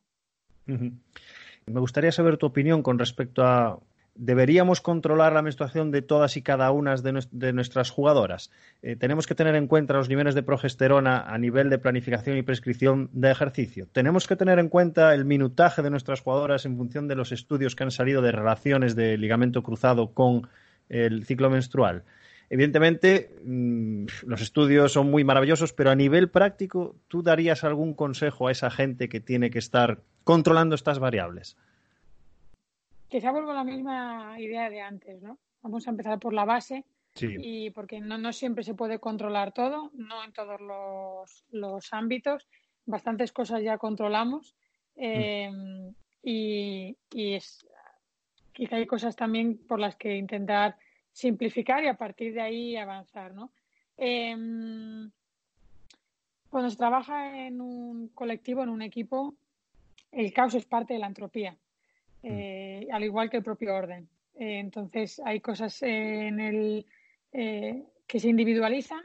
Me 1.65 1.79
gustaría 1.79 2.11
saber 2.11 2.37
tu 2.37 2.45
opinión 2.45 2.81
con 2.83 2.99
respecto 2.99 3.43
a 3.43 3.79
¿Deberíamos 4.21 4.81
controlar 4.81 5.31
la 5.31 5.41
menstruación 5.41 5.91
de 5.91 6.01
todas 6.01 6.35
y 6.35 6.41
cada 6.41 6.71
una 6.71 6.93
de, 6.97 7.53
nuestras 7.53 7.89
jugadoras? 7.89 8.51
Eh, 8.81 8.97
¿Tenemos 8.97 9.27
que 9.27 9.33
tener 9.33 9.55
en 9.55 9.67
cuenta 9.67 9.93
los 9.93 10.09
niveles 10.09 10.35
de 10.35 10.43
progesterona 10.43 11.21
a 11.21 11.37
nivel 11.37 11.69
de 11.69 11.77
planificación 11.77 12.35
y 12.35 12.41
prescripción 12.41 13.09
de 13.13 13.31
ejercicio? 13.31 13.87
¿Tenemos 13.93 14.27
que 14.27 14.35
tener 14.35 14.59
en 14.59 14.67
cuenta 14.67 15.13
el 15.13 15.23
minutaje 15.23 15.81
de 15.81 15.89
nuestras 15.89 16.19
jugadoras 16.19 16.65
en 16.65 16.75
función 16.75 17.07
de 17.07 17.15
los 17.15 17.31
estudios 17.31 17.77
que 17.77 17.83
han 17.83 17.91
salido 17.91 18.21
de 18.21 18.33
relaciones 18.33 18.93
de 18.97 19.17
ligamento 19.17 19.63
cruzado 19.63 20.13
con 20.13 20.49
el 20.89 21.23
ciclo 21.23 21.49
menstrual? 21.49 22.03
Evidentemente, 22.49 23.29
mm, 23.43 24.05
los 24.23 24.41
estudios 24.41 24.93
son 24.93 25.11
muy 25.11 25.23
maravillosos, 25.23 25.71
pero 25.73 25.91
a 25.91 25.95
nivel 25.95 26.29
práctico, 26.29 26.95
¿tú 27.07 27.21
darías 27.21 27.63
algún 27.63 27.93
consejo 27.93 28.47
a 28.47 28.51
esa 28.51 28.71
gente 28.71 29.07
que 29.07 29.19
tiene 29.19 29.51
que 29.51 29.59
estar 29.59 30.01
controlando 30.23 30.73
estas 30.73 30.97
variables? 30.97 31.57
Quizá 33.07 33.31
vuelvo 33.31 33.51
a 33.51 33.55
la 33.55 33.63
misma 33.63 34.35
idea 34.39 34.69
de 34.69 34.81
antes, 34.81 35.21
¿no? 35.21 35.37
Vamos 35.61 35.87
a 35.87 35.91
empezar 35.91 36.19
por 36.19 36.33
la 36.33 36.45
base. 36.45 36.85
Y 37.21 37.71
porque 37.71 37.99
no, 37.99 38.31
siempre 38.31 38.63
se 38.63 38.75
puede 38.75 38.99
controlar 38.99 39.51
todo, 39.51 39.91
no 39.93 40.23
en 40.23 40.31
todos 40.31 40.61
los, 41.51 41.93
ámbitos. 41.93 42.47
Bastantes 42.85 43.33
cosas 43.33 43.61
ya 43.61 43.77
controlamos. 43.77 44.55
Mm. 44.95 45.01
Em, 45.01 45.93
y, 46.23 46.97
y 47.11 47.33
es, 47.33 47.67
quizá 48.53 48.77
hay 48.77 48.85
cosas 48.85 49.15
también 49.15 49.57
por 49.67 49.79
las 49.79 49.97
que 49.97 50.15
intentar 50.15 50.77
simplificar 51.19 51.83
y 51.83 51.87
a 51.87 51.97
partir 51.97 52.33
de 52.33 52.41
ahí 52.41 52.77
avanzar, 52.77 53.33
¿no? 53.33 53.51
Em, 53.97 55.11
cuando 56.49 56.69
se 56.69 56.77
trabaja 56.77 57.45
en 57.45 57.59
un 57.59 58.07
colectivo, 58.09 58.63
en 58.63 58.69
un 58.69 58.81
equipo, 58.81 59.35
el 60.11 60.31
caos 60.33 60.55
es 60.55 60.65
parte 60.65 60.93
de 60.93 60.99
la 60.99 61.07
entropía, 61.07 61.51
mm. 62.23 62.27
eh, 62.27 62.87
al 62.91 63.03
igual 63.03 63.29
que 63.29 63.37
el 63.37 63.43
propio 63.43 63.75
orden. 63.75 64.07
Eh, 64.35 64.59
entonces, 64.59 65.21
hay 65.25 65.41
cosas 65.41 65.83
en 65.83 66.39
el 66.39 66.85
eh, 67.33 67.83
que 68.07 68.19
se 68.19 68.29
individualiza 68.29 68.95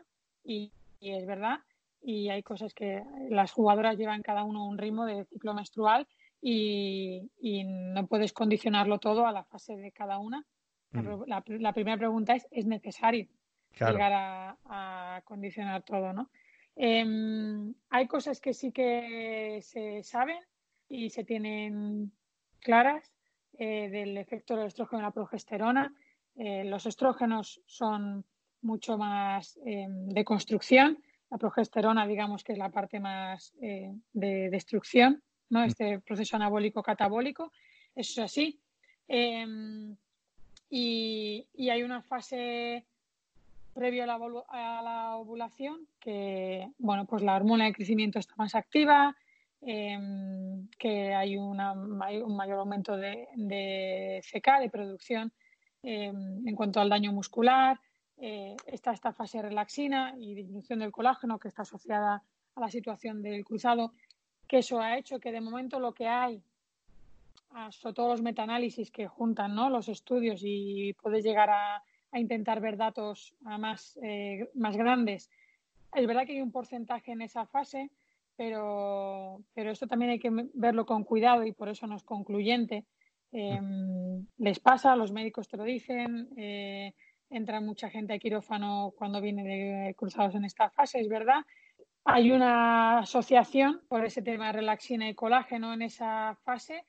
y, 0.45 0.71
es 1.01 1.27
verdad, 1.27 1.59
y 2.01 2.29
hay 2.29 2.43
cosas 2.43 2.73
que 2.73 3.03
las 3.29 3.51
jugadoras 3.51 3.99
llevan 3.99 4.23
cada 4.23 4.45
uno 4.45 4.67
un 4.67 4.79
ritmo 4.79 5.05
de 5.05 5.25
ciclo 5.25 5.53
menstrual 5.53 6.07
y, 6.41 7.31
y 7.41 7.65
no 7.65 8.07
puedes 8.07 8.33
condicionarlo 8.33 8.99
todo 9.01 9.27
a 9.27 9.33
la 9.33 9.43
fase 9.45 9.77
de 9.77 9.91
cada 9.91 10.19
una 10.19 10.47
Mm. 10.95 11.25
La, 11.27 11.73
primera 11.73 11.99
pregunta 11.99 12.35
es, 12.35 12.47
¿es 12.51 12.67
necesario 12.67 13.27
llegar 13.79 14.13
a, 14.65 15.23
condicionar 15.25 15.83
todo? 15.83 16.13
¿no? 16.13 16.31
Em, 16.77 17.75
hay 17.91 18.07
cosas 18.07 18.41
que 18.41 18.55
sí 18.55 18.73
que 18.73 19.59
se 19.63 20.03
saben 20.03 20.39
y 20.89 21.11
se 21.11 21.25
tienen 21.25 22.13
claras 22.61 23.13
eh, 23.59 23.89
del 23.89 24.17
efecto 24.19 24.57
del 24.57 24.67
estrógeno 24.67 25.01
en 25.01 25.07
la 25.07 25.11
progesterona. 25.11 25.95
Eh, 26.37 26.65
los 26.65 26.87
estrógenos 26.87 27.61
son 27.67 28.25
mucho 28.63 28.97
más 28.97 29.59
em, 29.65 30.09
de 30.09 30.25
construcción. 30.25 31.03
La 31.31 31.39
progesterona, 31.39 32.07
digamos 32.07 32.45
que 32.45 32.53
es 32.53 32.59
la 32.59 32.71
parte 32.71 33.01
más 33.01 33.55
eh, 33.61 33.93
de 34.13 34.51
destrucción, 34.51 35.23
¿no? 35.51 35.61
Mm. 35.61 35.65
Este 35.65 36.01
proceso 36.01 36.37
anabólico 36.37 36.83
catabólico. 36.83 37.51
Eso 37.95 38.23
es 38.23 38.31
así. 38.31 38.61
Em, 39.09 39.97
y, 40.77 41.71
hay 41.71 41.85
una 41.85 42.03
fase 42.03 42.85
previo 43.75 44.03
a 44.03 44.07
la, 44.83 45.17
ovulación 45.17 45.87
que, 46.01 46.69
bueno, 46.79 47.07
pues 47.07 47.23
la 47.23 47.37
hormona 47.37 47.67
de 47.67 47.73
crecimiento 47.73 48.19
está 48.19 48.35
más 48.37 48.57
activa, 48.57 49.17
em, 49.61 50.69
que 50.77 51.15
hay, 51.15 51.37
un 51.37 51.57
mayor 52.37 52.59
aumento 52.59 52.97
de, 52.97 53.29
de 53.37 54.21
CK, 54.29 54.61
de 54.61 54.71
producción 54.71 55.33
em, 55.85 56.47
en 56.47 56.57
cuanto 56.57 56.81
al 56.81 56.89
daño 56.89 57.13
muscular. 57.13 57.81
Eh, 58.17 58.57
está 58.67 58.93
esta 58.93 59.13
fase 59.13 59.43
relaxina 59.43 60.15
y 60.19 60.35
disminución 60.35 60.81
del 60.81 60.93
colágeno 60.93 61.39
que 61.39 61.49
está 61.49 61.63
asociada 61.63 62.25
a 62.57 62.61
la 62.61 62.69
situación 62.69 63.23
del 63.23 63.45
cruzado, 63.45 63.93
que 64.49 64.59
eso 64.59 64.81
ha 64.81 64.99
hecho 64.99 65.21
que 65.21 65.31
de 65.31 65.41
momento 65.41 65.79
lo 65.79 65.93
que 65.93 66.09
hay 66.09 66.43
sobre 67.71 67.95
todo 67.95 68.09
los 68.09 68.23
metaanálisis 68.23 68.91
que 68.91 69.07
juntan 69.07 69.55
¿no? 69.55 69.71
los 69.71 69.89
estudios 69.89 70.41
y 70.45 70.95
puedes 70.95 71.25
llegar 71.25 71.51
a, 71.51 71.83
intentar 72.17 72.61
ver 72.61 72.77
datos 72.77 73.35
más, 73.41 73.99
eh, 74.01 74.49
más 74.55 74.77
grandes. 74.77 75.29
Es 75.93 76.07
verdad 76.07 76.25
que 76.25 76.35
hay 76.35 76.43
un 76.43 76.53
porcentaje 76.53 77.11
en 77.11 77.23
esa 77.23 77.45
fase, 77.45 77.91
pero, 78.37 79.43
pero 79.53 79.73
esto 79.73 79.89
también 79.89 80.13
hay 80.13 80.21
que 80.21 80.31
verlo 80.55 80.87
con 80.87 81.03
cuidado 81.03 81.45
y 81.45 81.51
por 81.51 81.69
eso 81.69 81.89
no 81.89 81.97
es 81.97 82.05
concluyente. 82.05 82.85
Em, 83.33 84.25
les 84.39 84.61
pasa, 84.61 84.95
los 84.95 85.11
médicos 85.11 85.49
te 85.49 85.57
lo 85.57 85.65
dicen, 85.65 86.29
eh, 86.37 86.95
entra 87.31 87.61
mucha 87.61 87.91
gente 87.91 88.13
a 88.13 88.19
quirófano 88.21 88.93
cuando 88.97 89.21
viene 89.21 89.43
de 89.43 89.95
cruzados 89.95 90.37
en 90.37 90.45
esta 90.45 90.71
fase, 90.71 91.01
es 91.01 91.09
verdad. 91.09 91.43
Hay 92.05 92.31
una 92.31 92.99
asociación 92.99 93.83
por 93.89 94.05
ese 94.05 94.23
tema 94.23 94.47
de 94.47 94.53
relaxina 94.53 95.09
y 95.09 95.17
colágeno 95.17 95.75
en 95.75 95.83
esa 95.83 96.39
fase 96.45 96.85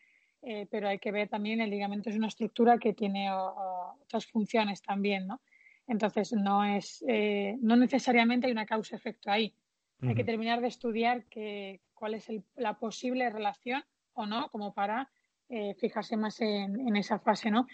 eh, 0.48 0.68
pero 0.70 0.88
hay 0.88 1.00
que 1.00 1.12
ver 1.12 1.28
también 1.28 1.60
el 1.60 1.72
ligamento 1.72 2.12
es 2.12 2.16
una 2.16 2.28
estructura 2.28 2.78
que 2.78 2.94
tiene 2.94 3.32
otras 3.34 4.28
funciones 4.28 4.80
también, 4.84 5.26
¿no? 5.26 5.42
Entonces 5.88 6.34
no 6.34 6.64
es 6.64 7.04
eh, 7.08 7.58
no 7.62 7.76
necesariamente 7.76 8.46
hay 8.46 8.52
una 8.52 8.68
causa-efecto 8.68 9.32
ahí. 9.32 9.56
Hay 10.04 10.14
que 10.14 10.24
terminar 10.24 10.62
de 10.62 10.68
estudiar 10.68 11.24
que, 11.26 11.80
cuál 11.96 12.14
es 12.14 12.28
la 12.58 12.76
posible 12.76 13.28
relación 13.32 13.84
o 14.14 14.28
no, 14.28 14.50
como 14.50 14.72
para 14.72 15.10
eh, 15.50 15.74
fijarse 15.80 16.16
más 16.16 16.40
en, 16.42 16.96
esa 16.96 17.18
fase, 17.18 17.50
¿no? 17.50 17.66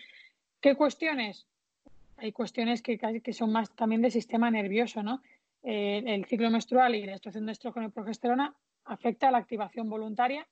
¿Qué 0.61 0.75
cuestiones? 0.75 1.47
Hay 2.15 2.31
cuestiones 2.31 2.81
que, 2.81 2.97
que 2.97 3.33
son 3.33 3.51
más 3.51 3.75
también 3.75 4.01
del 4.01 4.11
sistema 4.11 4.49
nervioso, 4.49 5.03
¿no? 5.03 5.21
el 5.63 6.25
ciclo 6.25 6.49
menstrual 6.49 6.95
y 6.95 7.05
la 7.05 7.11
extracción 7.11 7.45
de 7.45 7.51
estrógeno 7.51 7.85
y 7.85 7.91
progesterona 7.91 8.55
afecta 8.85 9.27
a 9.27 9.31
la 9.31 9.37
activación 9.37 9.89
voluntaria 9.89 10.47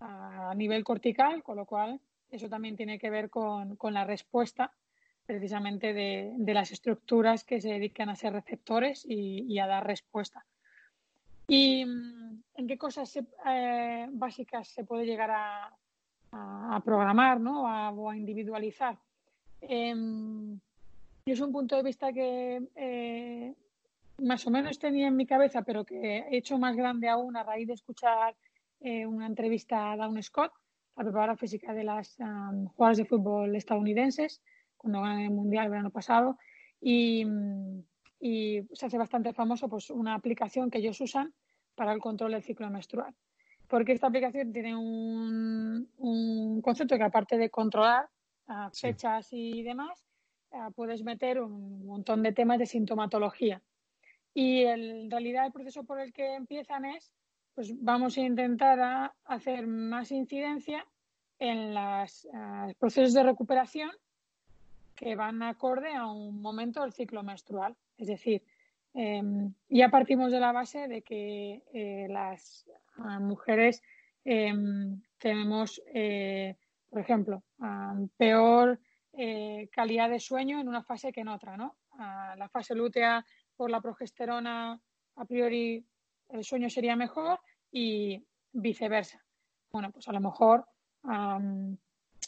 a 0.00 0.54
nivel 0.54 0.84
cortical, 0.84 1.42
con 1.42 1.56
lo 1.56 1.66
cual 1.66 2.00
eso 2.30 2.48
también 2.48 2.76
tiene 2.76 2.98
que 2.98 3.10
ver 3.10 3.30
con, 3.30 3.76
la 3.82 4.04
respuesta 4.04 4.72
precisamente 5.26 5.92
de, 5.92 6.54
las 6.54 6.70
estructuras 6.70 7.44
que 7.44 7.60
se 7.60 7.68
dedican 7.68 8.08
a 8.08 8.16
ser 8.16 8.32
receptores 8.32 9.04
y, 9.06 9.58
a 9.58 9.66
dar 9.66 9.86
respuesta. 9.86 10.44
¿Y 11.46 11.84
mm, 11.84 12.42
en 12.56 12.66
qué 12.66 12.78
cosas 12.78 13.18
eh, 13.46 14.06
básicas 14.10 14.68
se 14.68 14.84
puede 14.84 15.06
llegar 15.06 15.30
a, 15.30 15.74
programar 16.84 17.40
¿no? 17.40 17.62
o 17.62 18.10
a 18.10 18.16
individualizar? 18.16 18.98
Em, 19.60 20.58
es 21.26 21.40
un 21.40 21.52
punto 21.52 21.76
de 21.76 21.82
vista 21.82 22.12
que 22.12 22.62
eh, 22.74 23.54
más 24.18 24.46
o 24.46 24.50
menos 24.50 24.78
tenía 24.78 25.08
en 25.08 25.16
mi 25.16 25.26
cabeza, 25.26 25.62
pero 25.62 25.84
que 25.84 26.18
he 26.18 26.36
hecho 26.36 26.58
más 26.58 26.76
grande 26.76 27.08
aún 27.08 27.36
a 27.36 27.42
raíz 27.42 27.68
de 27.68 27.74
escuchar 27.74 28.34
eh, 28.80 29.06
una 29.06 29.26
entrevista 29.26 29.92
a 29.92 29.96
Dawn 29.96 30.22
Scott, 30.22 30.52
la 30.96 31.04
preparadora 31.04 31.36
física 31.36 31.72
de 31.72 31.84
las 31.84 32.18
um, 32.18 32.66
jugadoras 32.66 32.98
de 32.98 33.04
fútbol 33.04 33.54
estadounidenses, 33.56 34.42
cuando 34.76 35.00
ganan 35.00 35.20
el 35.20 35.30
Mundial 35.30 35.64
el 35.64 35.70
verano 35.70 35.90
pasado, 35.90 36.38
y, 36.80 37.24
se 38.20 38.86
hace 38.86 38.98
bastante 38.98 39.32
famoso 39.32 39.68
pues, 39.68 39.90
una 39.90 40.14
aplicación 40.14 40.70
que 40.70 40.78
ellos 40.78 41.00
usan 41.00 41.32
para 41.76 41.92
el 41.92 42.00
control 42.00 42.32
del 42.32 42.42
ciclo 42.42 42.68
menstrual. 42.68 43.14
Porque 43.68 43.92
esta 43.92 44.08
aplicación 44.08 44.52
tiene 44.52 44.74
un, 44.74 45.88
un 45.98 46.60
concepto 46.60 46.96
que 46.96 47.04
aparte 47.04 47.38
de 47.38 47.48
controlar 47.48 48.08
uh, 48.48 48.70
fechas 48.72 49.28
y 49.30 49.62
demás, 49.62 50.04
uh, 50.50 50.72
puedes 50.72 51.04
meter 51.04 51.40
un 51.40 51.86
montón 51.86 52.22
de 52.24 52.32
temas 52.32 52.58
de 52.58 52.66
sintomatología. 52.66 53.62
Y 54.34 54.64
en 54.64 55.10
realidad 55.10 55.46
el 55.46 55.52
proceso 55.52 55.84
por 55.84 56.00
el 56.00 56.12
que 56.12 56.34
empiezan 56.34 56.86
es 56.86 57.12
pues 57.58 57.72
vamos 57.82 58.16
a 58.16 58.20
intentar 58.20 59.12
hacer 59.24 59.66
más 59.66 60.12
incidencia 60.12 60.86
en 61.40 61.74
los 61.74 62.24
eh, 62.26 62.74
procesos 62.78 63.14
de 63.14 63.24
recuperación 63.24 63.90
que 64.94 65.16
van 65.16 65.42
acorde 65.42 65.92
a 65.92 66.06
un 66.06 66.40
momento 66.40 66.82
del 66.82 66.92
ciclo 66.92 67.24
menstrual. 67.24 67.74
Es 67.96 68.06
decir, 68.06 68.44
em, 68.94 69.52
ya 69.68 69.88
partimos 69.88 70.30
de 70.30 70.38
la 70.38 70.52
base 70.52 70.86
de 70.86 71.02
que 71.02 71.64
eh, 71.74 72.06
las 72.08 72.64
eh, 72.68 73.18
mujeres 73.18 73.82
em, 74.24 75.02
tenemos, 75.18 75.82
por 76.90 77.00
ejemplo, 77.00 77.42
peor 78.16 78.78
calidad 79.72 80.10
de 80.10 80.20
sueño 80.20 80.60
en 80.60 80.68
una 80.68 80.84
fase 80.84 81.10
que 81.10 81.22
en 81.22 81.28
otra, 81.28 81.56
¿no? 81.56 81.74
la 82.36 82.48
fase 82.52 82.76
lútea 82.76 83.26
por 83.56 83.68
la 83.68 83.80
progesterona 83.80 84.80
a 85.16 85.24
priori 85.24 85.84
el 86.28 86.44
sueño 86.44 86.70
sería 86.70 86.94
mejor 86.94 87.40
y 87.70 88.24
viceversa. 88.52 89.24
Bueno, 89.70 89.90
pues 89.90 90.08
a 90.08 90.12
lo 90.12 90.20
mejor 90.20 90.66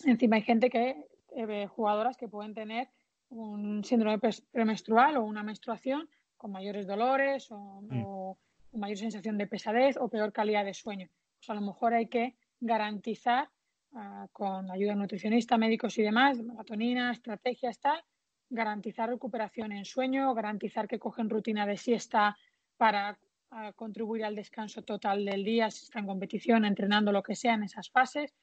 encima 0.05 0.37
hay 0.37 0.43
gente 0.43 0.71
que, 0.71 1.07
eh, 1.37 1.67
jugadoras 1.67 2.17
que 2.17 2.29
pueden 2.29 2.55
tener 2.55 2.89
un 3.31 3.85
síndrome 3.85 4.19
premenstrual 4.51 5.17
o 5.17 5.25
una 5.25 5.43
menstruación 5.43 6.09
con 6.37 6.53
mayores 6.53 6.87
dolores 6.87 7.49
o, 7.51 7.83
mm. 7.83 8.79
mayor 8.79 8.99
sensación 8.99 9.39
de 9.39 9.47
pesadez 9.47 9.97
o 9.97 10.09
peor 10.09 10.33
calidad 10.33 10.65
de 10.65 10.75
sueño. 10.75 11.09
Pues 11.39 11.51
a 11.51 11.55
lo 11.55 11.61
mejor 11.61 11.95
hay 11.95 12.07
que 12.09 12.37
garantizar 12.61 13.49
ah, 13.95 14.27
con 14.33 14.71
ayuda 14.71 14.95
nutricionista, 14.95 15.59
médicos 15.59 15.99
y 15.99 16.03
demás, 16.03 16.43
melatonina, 16.43 17.13
estrategias, 17.13 17.79
tal, 17.79 18.03
garantizar 18.49 19.09
recuperación 19.09 19.73
en 19.73 19.85
sueño, 19.85 20.35
garantizar 20.35 20.89
que 20.89 20.99
cogen 20.99 21.31
rutina 21.31 21.67
de 21.67 21.77
siesta 21.77 22.37
para 22.77 23.19
a 23.51 23.73
contribuir 23.73 24.25
al 24.25 24.37
descanso 24.37 24.83
total 24.83 25.25
del 25.25 25.45
día, 25.45 25.71
si 25.71 25.85
está 25.85 25.99
en 25.99 26.07
competición, 26.07 26.65
entrenando, 26.65 27.13
lo 27.13 27.23
que 27.23 27.35
sea 27.35 27.55
en 27.55 27.65
esas 27.65 27.91
fases. 27.91 28.35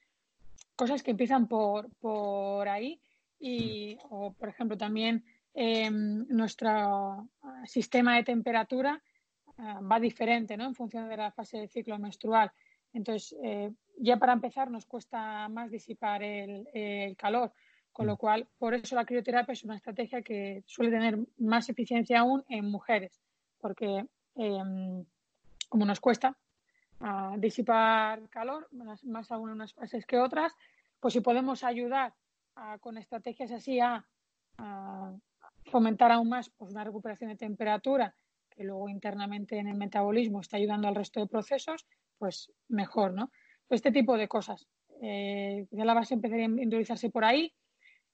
Cosas 0.75 1.01
que 1.01 1.11
empiezan 1.11 1.47
por, 1.47 1.89
por 1.95 2.67
ahí 2.67 2.99
y, 3.39 3.97
o, 4.09 4.33
por 4.33 4.49
ejemplo, 4.49 4.77
también 4.77 5.23
em, 5.53 6.27
nuestro 6.29 6.69
ah, 6.69 7.63
sistema 7.65 8.15
de 8.15 8.23
temperatura 8.23 9.01
ah, 9.57 9.79
va 9.79 9.99
diferente 9.99 10.57
¿no? 10.57 10.65
en 10.65 10.75
función 10.75 11.07
de 11.07 11.17
la 11.17 11.31
fase 11.31 11.57
del 11.57 11.69
ciclo 11.69 11.97
menstrual. 11.97 12.51
Entonces, 12.93 13.35
eh, 13.43 13.71
ya 13.99 14.17
para 14.17 14.33
empezar 14.33 14.69
nos 14.69 14.85
cuesta 14.85 15.47
más 15.49 15.71
disipar 15.71 16.21
el, 16.23 16.67
el, 16.73 17.15
calor, 17.15 17.53
con 17.91 18.07
lo 18.07 18.15
mm. 18.15 18.17
cual, 18.17 18.47
por 18.57 18.73
eso 18.73 18.95
la 18.95 19.05
crioterapia 19.05 19.53
es 19.53 19.63
una 19.63 19.75
estrategia 19.75 20.21
que 20.21 20.63
suele 20.65 20.91
tener 20.91 21.17
más 21.37 21.69
eficiencia 21.69 22.19
aún 22.19 22.43
en 22.49 22.69
mujeres, 22.69 23.21
porque 23.59 24.05
Em, 24.37 25.03
como 25.69 25.85
nos 25.85 25.99
cuesta 25.99 26.37
disipar 27.37 28.27
calor, 28.29 28.67
más, 28.71 29.31
aún 29.31 29.49
en 29.49 29.55
unas 29.55 29.73
fases 29.73 30.05
que 30.05 30.17
otras, 30.17 30.53
pues 30.99 31.13
si 31.13 31.21
podemos 31.21 31.63
ayudar 31.63 32.13
con 32.79 32.97
estrategias 32.97 33.51
así 33.51 33.79
a, 33.79 34.03
fomentar 35.65 36.11
aún 36.11 36.29
más 36.29 36.49
pues, 36.49 36.71
una 36.71 36.83
recuperación 36.83 37.29
de 37.29 37.35
temperatura 37.35 38.15
que 38.49 38.63
luego 38.63 38.89
internamente 38.89 39.57
en 39.57 39.67
el 39.67 39.75
metabolismo 39.75 40.41
está 40.41 40.57
ayudando 40.57 40.87
al 40.87 40.95
resto 40.95 41.19
de 41.19 41.27
procesos, 41.27 41.85
pues 42.17 42.51
mejor, 42.67 43.13
¿no? 43.13 43.31
Este 43.69 43.91
tipo 43.91 44.17
de 44.17 44.27
cosas. 44.27 44.67
Eh, 45.01 45.67
ya 45.69 45.85
la 45.85 45.93
base 45.93 46.15
empezaría 46.15 46.45
a 46.45 46.63
introducirse 46.63 47.09
por 47.11 47.23
ahí, 47.23 47.53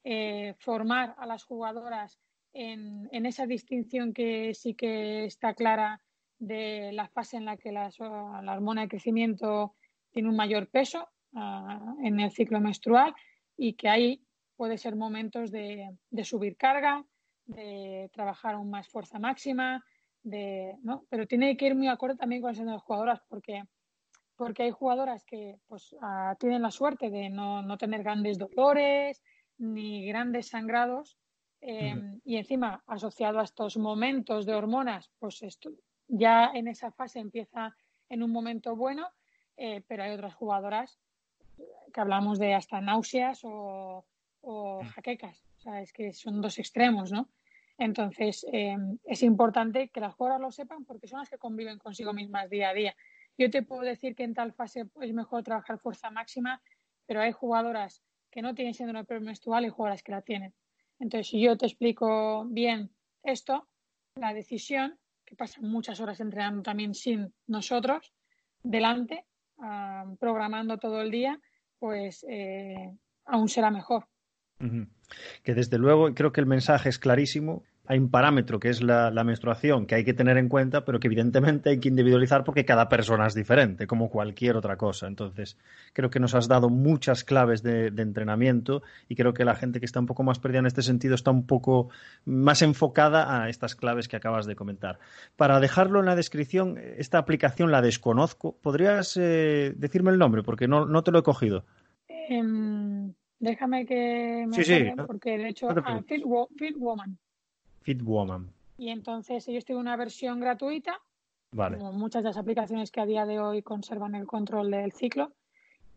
eh, 0.03 0.55
formar 0.59 1.15
a 1.17 1.25
las 1.25 1.45
jugadoras 1.45 2.19
en, 2.51 3.25
esa 3.25 3.45
distinción 3.45 4.13
que 4.13 4.53
sí 4.53 4.73
que 4.73 5.25
está 5.25 5.53
clara 5.53 6.01
de 6.45 6.91
la 6.91 7.07
fase 7.07 7.37
en 7.37 7.45
la 7.45 7.57
que 7.57 7.71
la, 7.71 7.89
hormona 7.99 8.81
de 8.81 8.89
crecimiento 8.89 9.75
tiene 10.11 10.29
un 10.29 10.35
mayor 10.35 10.67
peso 10.69 11.07
ah, 11.35 11.95
en 12.03 12.19
el 12.19 12.31
ciclo 12.31 12.59
menstrual 12.59 13.13
y 13.55 13.73
que 13.73 13.89
ahí 13.89 14.25
puede 14.55 14.77
ser 14.77 14.95
momentos 14.95 15.51
de, 15.51 15.97
subir 16.23 16.57
carga, 16.57 17.05
de 17.45 18.09
trabajar 18.13 18.55
aún 18.55 18.69
más 18.69 18.87
fuerza 18.89 19.19
máxima, 19.19 19.83
de, 20.21 20.75
¿no? 20.83 21.05
Pero 21.09 21.27
tiene 21.27 21.55
que 21.57 21.67
ir 21.67 21.75
muy 21.75 21.87
acorde 21.87 22.17
también 22.17 22.41
con 22.41 22.53
las 22.53 22.81
jugadoras 22.81 23.21
porque, 23.29 23.63
porque 24.35 24.63
hay 24.63 24.71
jugadoras 24.71 25.23
que 25.23 25.57
pues, 25.67 25.95
ah, 26.01 26.35
tienen 26.39 26.61
la 26.61 26.71
suerte 26.71 27.09
de 27.09 27.29
no, 27.29 27.61
no, 27.61 27.77
tener 27.77 28.03
grandes 28.03 28.37
dolores 28.37 29.21
ni 29.57 30.05
grandes 30.07 30.47
sangrados 30.47 31.17
em, 31.61 32.19
y 32.25 32.35
encima 32.35 32.83
asociado 32.87 33.39
a 33.39 33.43
estos 33.43 33.77
momentos 33.77 34.45
de 34.45 34.55
hormonas, 34.55 35.09
pues 35.19 35.41
esto, 35.43 35.69
ya 36.15 36.51
en 36.53 36.67
esa 36.67 36.91
fase 36.91 37.19
empieza 37.19 37.75
en 38.09 38.23
un 38.23 38.31
momento 38.31 38.75
bueno, 38.75 39.07
eh, 39.57 39.83
pero 39.87 40.03
hay 40.03 40.11
otras 40.11 40.35
jugadoras 40.35 40.99
que 41.93 42.01
hablamos 42.01 42.39
de 42.39 42.53
hasta 42.53 42.81
náuseas 42.81 43.41
o, 43.43 44.05
o 44.41 44.81
jaquecas. 44.95 45.43
O 45.57 45.61
sea, 45.61 45.81
es 45.81 45.93
que 45.93 46.13
son 46.13 46.41
dos 46.41 46.59
extremos, 46.59 47.11
¿no? 47.11 47.29
Entonces, 47.77 48.45
eh, 48.51 48.77
es 49.05 49.23
importante 49.23 49.89
que 49.89 49.99
las 49.99 50.13
jugadoras 50.13 50.41
lo 50.41 50.51
sepan 50.51 50.85
porque 50.85 51.07
son 51.07 51.19
las 51.19 51.29
que 51.29 51.37
conviven 51.37 51.79
consigo 51.79 52.13
mismas 52.13 52.49
día 52.49 52.69
a 52.69 52.73
día. 52.73 52.95
Yo 53.37 53.49
te 53.49 53.63
puedo 53.63 53.81
decir 53.81 54.15
que 54.15 54.23
en 54.23 54.33
tal 54.33 54.53
fase 54.53 54.85
es 55.01 55.13
mejor 55.13 55.43
trabajar 55.43 55.79
fuerza 55.79 56.11
máxima, 56.11 56.61
pero 57.07 57.21
hay 57.21 57.31
jugadoras 57.31 58.03
que 58.29 58.41
no 58.41 58.53
tienen 58.53 58.73
síndrome 58.73 59.05
premenstrual 59.05 59.65
y 59.65 59.69
jugadoras 59.69 60.03
que 60.03 60.11
la 60.11 60.21
tienen. 60.21 60.53
Entonces, 60.99 61.27
si 61.27 61.41
yo 61.41 61.57
te 61.57 61.65
explico 61.65 62.45
bien 62.45 62.91
esto, 63.23 63.67
la 64.15 64.33
decisión, 64.33 64.99
que 65.33 65.37
pasa 65.37 65.59
muchas 65.61 65.99
horas 65.99 66.19
entrenando 66.19 66.61
también 66.61 66.93
sin 66.93 67.33
nosotros, 67.47 68.13
delante, 68.61 69.25
programando 70.19 70.77
todo 70.77 71.01
el 71.01 71.09
día, 71.09 71.39
pues 71.79 72.23
eh, 72.29 72.95
aún 73.25 73.49
será 73.49 73.71
mejor. 73.71 74.05
Que 75.43 75.53
desde 75.55 75.79
luego 75.79 76.13
creo 76.13 76.31
que 76.31 76.39
el 76.39 76.45
mensaje 76.45 76.89
es 76.89 76.99
clarísimo. 76.99 77.63
Hay 77.85 77.99
un 77.99 78.09
parámetro 78.09 78.61
que 78.61 78.69
es 78.69 78.81
la, 78.81 79.11
menstruación 79.25 79.85
que 79.85 79.95
hay 79.95 80.05
que 80.05 80.13
tener 80.13 80.37
en 80.37 80.47
cuenta, 80.47 80.85
pero 80.85 81.01
que 81.01 81.07
evidentemente 81.07 81.69
hay 81.69 81.79
que 81.81 81.89
individualizar 81.89 82.45
porque 82.45 82.63
cada 82.63 82.87
persona 82.87 83.27
es 83.27 83.33
diferente, 83.33 83.87
como 83.87 84.09
cualquier 84.09 84.55
otra 84.55 84.77
cosa. 84.77 85.05
Entonces, 85.05 85.57
creo 85.91 86.09
que 86.09 86.21
nos 86.21 86.33
has 86.33 86.47
dado 86.47 86.69
muchas 86.69 87.25
claves 87.25 87.61
de, 87.61 87.87
entrenamiento 87.87 88.83
y 89.09 89.15
creo 89.15 89.33
que 89.33 89.43
la 89.43 89.55
gente 89.55 89.81
que 89.81 89.85
está 89.85 89.99
un 89.99 90.05
poco 90.05 90.23
más 90.23 90.39
perdida 90.39 90.59
en 90.59 90.65
este 90.65 90.81
sentido 90.81 91.13
está 91.13 91.31
un 91.31 91.45
poco 91.45 91.89
más 92.23 92.61
enfocada 92.61 93.43
a 93.43 93.49
estas 93.49 93.75
claves 93.75 94.07
que 94.07 94.15
acabas 94.15 94.45
de 94.45 94.55
comentar. 94.55 94.99
Para 95.35 95.59
dejarlo 95.59 95.99
en 95.99 96.05
la 96.05 96.15
descripción, 96.15 96.77
esta 96.77 97.17
aplicación 97.17 97.69
la 97.69 97.81
desconozco. 97.81 98.55
¿Podrías 98.61 99.17
eh, 99.17 99.73
decirme 99.75 100.11
el 100.11 100.19
nombre? 100.19 100.41
Porque 100.41 100.69
no, 100.69 100.85
no 100.85 101.03
te 101.03 101.11
lo 101.11 101.19
he 101.19 101.23
cogido. 101.23 101.65
Em, 102.07 103.13
Déjame 103.43 103.85
que 103.85 104.45
me 104.47 104.63
sí, 104.63 104.85
porque 105.05 105.37
de 105.37 105.49
hecho, 105.49 105.67
ah, 105.69 106.01
Fit, 106.07 106.23
Woman. 106.77 107.17
Fit 107.83 108.01
Woman. 108.01 108.51
Y 108.77 108.89
entonces 108.89 109.47
ellos 109.47 109.65
tienen 109.65 109.81
una 109.81 109.95
versión 109.95 110.39
gratuita, 110.39 110.99
vale. 111.51 111.77
como 111.77 111.93
muchas 111.93 112.23
de 112.23 112.29
las 112.29 112.37
aplicaciones 112.37 112.91
que 112.91 113.01
a 113.01 113.05
día 113.05 113.25
de 113.25 113.39
hoy 113.39 113.61
conservan 113.61 114.15
el 114.15 114.25
control 114.25 114.71
del 114.71 114.91
ciclo, 114.91 115.31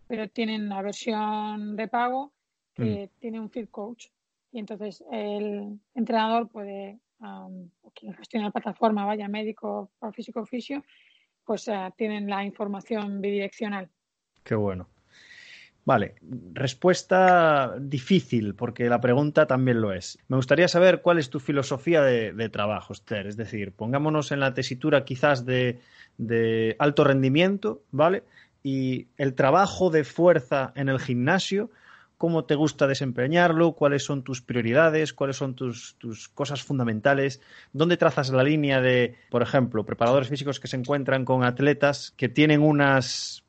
pero 0.07 0.28
tienen 0.28 0.69
la 0.69 0.83
versión 0.83 1.76
de 1.76 1.88
pago 1.88 2.33
que 2.75 3.07
mm. 3.07 3.21
tiene 3.21 3.40
un 3.40 3.50
Fit 3.50 3.71
Coach. 3.71 4.09
Y 4.52 4.59
entonces 4.59 5.05
el 5.11 5.81
entrenador 5.95 6.49
puede, 6.49 6.99
o 7.21 7.90
quien 7.95 8.14
gestiona 8.14 8.47
la 8.47 8.52
plataforma, 8.52 9.05
vaya 9.05 9.28
médico 9.28 9.90
o 9.99 10.12
físico 10.12 10.40
oficio, 10.40 10.85
pues 11.45 11.69
uh, 11.69 11.90
tienen 11.97 12.28
la 12.28 12.45
información 12.45 13.21
bidireccional. 13.21 13.88
Qué 14.43 14.55
bueno. 14.55 14.88
Vale, 15.87 16.16
respuesta 16.52 17.76
difícil, 17.78 18.57
porque 18.57 18.88
la 18.88 19.00
pregunta 19.00 19.47
también 19.47 19.81
lo 19.81 19.93
es. 19.93 20.19
Me 20.26 20.37
gustaría 20.37 20.66
saber 20.66 21.00
cuál 21.00 21.21
es 21.21 21.31
tu 21.31 21.38
filosofía 21.38 22.02
de, 22.02 22.49
trabajo, 22.49 22.93
Esther. 22.93 23.28
Es 23.28 23.37
decir, 23.37 23.71
pongámonos 23.71 24.33
en 24.33 24.40
la 24.40 24.52
tesitura 24.52 25.05
quizás 25.05 25.47
de, 25.47 25.78
alto 26.81 27.05
rendimiento, 27.05 27.85
¿vale? 27.93 28.25
Y 28.64 29.07
el 29.16 29.35
trabajo 29.35 29.90
de 29.90 30.02
fuerza 30.02 30.73
en 30.75 30.88
el 30.88 30.99
gimnasio, 30.99 31.70
cómo 32.18 32.46
te 32.46 32.57
gusta 32.57 32.88
desempeñarlo, 32.88 33.75
cuáles 33.75 34.03
son 34.03 34.25
tus 34.25 34.42
prioridades, 34.42 35.12
cuáles 35.12 35.37
son 35.37 35.55
tus, 35.55 35.94
cosas 36.35 36.64
fundamentales, 36.64 37.40
dónde 37.72 37.96
trazas 37.96 38.31
la 38.31 38.42
línea 38.42 38.81
de, 38.81 39.14
por 39.31 39.40
ejemplo, 39.40 39.87
preparadores 39.87 40.31
físicos 40.31 40.59
que 40.59 40.66
se 40.66 40.79
encuentran 40.79 41.25
con 41.25 41.44
atletas 41.44 42.12
que 42.16 42.29
tienen 42.29 42.61
unas 42.61 43.45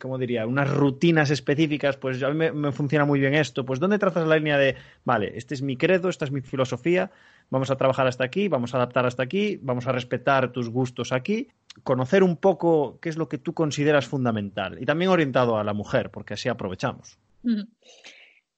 ¿cómo 0.00 0.18
diría? 0.18 0.46
Unas 0.46 0.70
rutinas 0.70 1.30
específicas, 1.30 1.96
pues 1.96 2.22
a 2.22 2.30
mí 2.30 2.50
me, 2.50 2.72
funciona 2.72 3.04
muy 3.04 3.20
bien 3.20 3.34
esto. 3.34 3.64
Pues 3.64 3.80
¿dónde 3.80 3.98
trazas 3.98 4.26
la 4.26 4.36
línea 4.36 4.58
de, 4.58 4.76
vale, 5.04 5.32
este 5.36 5.54
es 5.54 5.62
mi 5.62 5.76
credo, 5.76 6.08
esta 6.08 6.24
es 6.24 6.30
mi 6.30 6.40
filosofía, 6.40 7.10
vamos 7.50 7.70
a 7.70 7.76
trabajar 7.76 8.06
hasta 8.06 8.24
aquí, 8.24 8.48
vamos 8.48 8.74
a 8.74 8.78
adaptar 8.78 9.06
hasta 9.06 9.22
aquí, 9.22 9.58
vamos 9.62 9.86
a 9.86 9.92
respetar 9.92 10.52
tus 10.52 10.68
gustos 10.68 11.12
aquí, 11.12 11.48
conocer 11.84 12.22
un 12.22 12.36
poco 12.36 12.98
qué 13.00 13.08
es 13.08 13.16
lo 13.16 13.28
que 13.28 13.38
tú 13.38 13.54
consideras 13.54 14.06
fundamental 14.06 14.80
y 14.80 14.86
también 14.86 15.10
orientado 15.10 15.58
a 15.58 15.64
la 15.64 15.72
mujer, 15.72 16.10
porque 16.10 16.34
así 16.34 16.48
aprovechamos. 16.48 17.18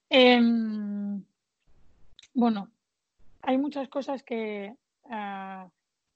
Em, 0.09 1.23
bueno, 2.35 2.71
hay 3.43 3.59
muchas 3.59 3.89
cosas 3.89 4.23
que... 4.23 4.75
Ah, 5.11 5.69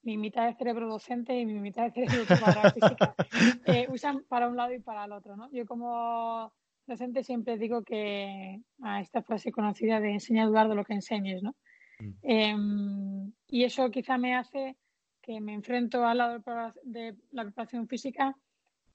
mi 0.05 0.17
mitad 0.17 0.45
de 0.45 0.53
cerebro 0.53 0.87
docente 0.87 1.37
y 1.37 1.45
mi 1.45 1.59
mitad 1.59 1.91
de 1.91 1.91
cerebro 1.91 2.25
para 2.39 2.71
física 2.71 3.15
eh, 3.65 3.87
usan 3.89 4.23
para 4.29 4.47
un 4.47 4.55
lado 4.55 4.73
y 4.73 4.79
para 4.79 5.05
el 5.05 5.11
otro, 5.11 5.35
¿no? 5.35 5.51
Yo 5.51 5.65
como 5.65 6.53
docente 6.85 7.23
siempre 7.23 7.57
digo 7.57 7.81
que 7.81 8.61
a 8.83 9.01
esta 9.01 9.23
frase 9.23 9.51
conocida 9.51 9.99
de 9.99 10.11
enseña 10.11 10.43
a 10.43 10.47
dudar 10.47 10.69
de 10.69 10.75
lo 10.75 10.85
que 10.85 10.93
enseñes, 10.93 11.41
¿no? 11.41 11.55
Mm. 11.99 12.11
Em, 12.21 13.31
y 13.47 13.63
eso 13.63 13.89
quizá 13.89 14.17
me 14.19 14.35
hace 14.35 14.77
que 15.21 15.41
me 15.41 15.55
enfrento 15.55 16.05
al 16.05 16.19
lado 16.19 16.39
de 16.83 17.15
la 17.31 17.43
preparación 17.43 17.87
física 17.87 18.35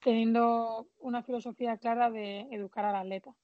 teniendo 0.01 0.87
una 0.99 1.23
filosofía 1.23 1.77
clara 1.77 2.09
de 2.09 2.47
educar 2.51 2.85
al 2.85 2.95
atleta. 2.95 3.35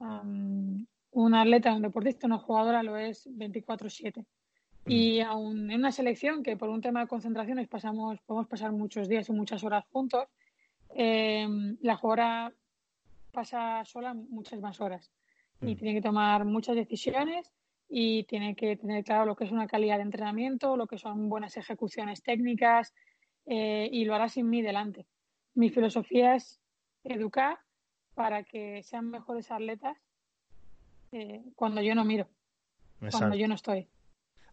un 0.00 1.34
atleta, 1.34 1.74
un 1.74 1.82
deportista, 1.82 2.26
una 2.26 2.38
jugadora 2.38 2.82
lo 2.82 2.98
es 2.98 3.26
24/7. 3.26 4.24
Y 4.86 5.20
aún 5.20 5.70
en 5.70 5.80
una 5.80 5.92
selección 5.92 6.42
que 6.42 6.56
por 6.56 6.70
un 6.70 6.80
tema 6.80 7.00
de 7.00 7.08
concentraciones 7.08 7.68
pasamos, 7.68 8.20
podemos 8.22 8.48
pasar 8.48 8.72
muchos 8.72 9.08
días 9.08 9.28
y 9.28 9.32
muchas 9.32 9.62
horas 9.64 9.84
juntos, 9.92 10.26
em, 10.94 11.76
la 11.82 11.96
jugadora 11.96 12.52
pasa 13.32 13.84
sola 13.84 14.14
muchas 14.14 14.60
más 14.60 14.80
horas 14.80 15.10
y 15.60 15.74
mm. 15.74 15.76
tiene 15.76 15.94
que 15.94 16.02
tomar 16.02 16.44
muchas 16.44 16.76
decisiones 16.76 17.52
y 17.88 18.24
tiene 18.24 18.54
que 18.54 18.76
tener 18.76 19.04
claro 19.04 19.26
lo 19.26 19.36
que 19.36 19.44
es 19.44 19.52
una 19.52 19.66
calidad 19.66 19.96
de 19.96 20.02
entrenamiento, 20.02 20.76
lo 20.76 20.86
que 20.86 20.98
son 20.98 21.28
buenas 21.28 21.56
ejecuciones 21.56 22.22
técnicas 22.22 22.94
eh, 23.46 23.88
y 23.90 24.04
lo 24.04 24.14
hará 24.14 24.28
sin 24.28 24.48
mí 24.48 24.62
delante. 24.62 25.06
Mi 25.54 25.70
filosofía 25.70 26.34
es 26.34 26.60
educar 27.04 27.58
para 28.14 28.44
que 28.44 28.82
sean 28.82 29.10
mejores 29.10 29.50
atletas 29.50 29.96
eh, 31.12 31.42
cuando 31.54 31.80
yo 31.80 31.94
no 31.94 32.04
miro, 32.04 32.28
cuando 33.10 33.36
yo 33.36 33.48
no 33.48 33.54
estoy. 33.54 33.88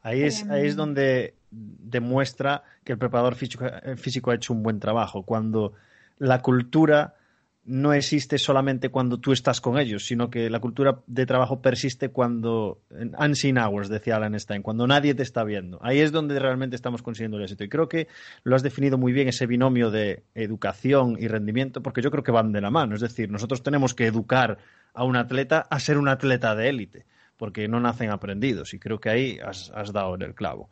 Ahí 0.06 0.22
es, 0.22 0.48
ahí 0.52 0.68
es 0.68 0.76
donde 0.76 1.34
demuestra 1.50 2.62
que 2.84 2.92
el 2.92 3.00
preparador 3.00 3.34
físico, 3.34 3.66
eh, 3.66 3.98
físico, 3.98 4.30
ha 4.30 4.36
hecho 4.36 4.54
un 4.54 4.62
buen 4.62 4.80
trabajo, 4.80 5.24
cuando 5.24 5.74
la 6.20 6.44
cultura 6.44 7.16
no 7.64 7.92
existe 7.92 8.38
solamente 8.38 8.90
cuando 8.90 9.18
tú 9.18 9.32
estás 9.32 9.62
con 9.62 9.80
ellos, 9.80 10.06
sino 10.06 10.30
que 10.30 10.52
la 10.52 10.60
cultura 10.60 11.00
de 11.08 11.26
trabajo 11.26 11.60
persiste 11.60 12.10
cuando, 12.10 12.82
unseen 13.18 13.58
hours, 13.58 13.90
decía 13.90 14.18
Alan 14.18 14.40
Stein, 14.40 14.62
cuando 14.62 14.86
nadie 14.86 15.16
te 15.16 15.24
está 15.24 15.44
viendo. 15.44 15.80
Ahí 15.82 16.00
es 16.02 16.12
donde 16.12 16.38
realmente 16.38 16.76
estamos 16.76 17.02
consiguiendo 17.02 17.38
el 17.38 17.44
éxito. 17.44 17.64
Y 17.64 17.70
creo 17.70 17.90
que 17.90 18.08
lo 18.44 18.56
has 18.56 18.62
definido 18.62 19.00
muy 19.00 19.12
bien, 19.12 19.28
ese 19.28 19.48
binomio 19.48 19.90
de 19.90 20.22
educación 20.36 21.18
y 21.20 21.28
rendimiento, 21.28 21.82
porque 21.82 22.04
yo 22.04 22.12
creo 22.12 22.24
que 22.24 22.32
van 22.32 22.52
de 22.52 22.62
la 22.62 22.70
mano. 22.70 22.94
Es 22.94 23.02
decir, 23.02 23.32
nosotros 23.32 23.64
tenemos 23.64 23.96
que 23.96 24.06
educar 24.06 24.60
a 24.94 25.04
un 25.04 25.16
atleta 25.16 25.66
a 25.68 25.80
ser 25.80 25.98
un 25.98 26.10
atleta 26.10 26.54
de 26.54 26.70
élite 26.70 27.06
porque 27.38 27.68
no 27.68 27.80
nacen 27.80 28.10
aprendidos 28.10 28.74
y 28.74 28.80
creo 28.80 29.00
que 29.00 29.10
ahí 29.10 29.40
has, 29.44 29.72
dado 29.92 30.16
en 30.16 30.22
el 30.22 30.36
clavo. 30.36 30.70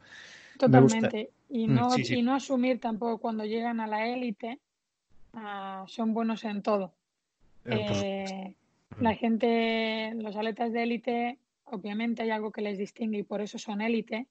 Totalmente. 0.58 1.32
Y 1.50 1.68
mm, 1.68 1.74
no, 1.74 1.90
y 1.98 2.22
no 2.22 2.36
asumir 2.36 2.80
tampoco 2.80 3.18
cuando 3.20 3.46
llegan 3.46 3.80
a 3.80 3.88
la 3.88 4.08
élite, 4.08 4.60
ah, 5.34 5.84
son 5.88 6.14
buenos 6.14 6.44
en 6.46 6.62
todo. 6.62 6.94
Eh, 7.66 7.86
eh, 8.04 8.56
la 9.00 9.12
mm. 9.12 9.16
gente, 9.16 10.14
los 10.16 10.36
atletas 10.36 10.72
de 10.72 10.84
élite, 10.84 11.40
obviamente 11.66 12.24
hay 12.24 12.32
algo 12.32 12.52
que 12.52 12.62
les 12.62 12.78
distingue 12.78 13.20
y 13.20 13.24
por 13.24 13.42
eso 13.42 13.58
son 13.58 13.82
élite, 13.82 14.28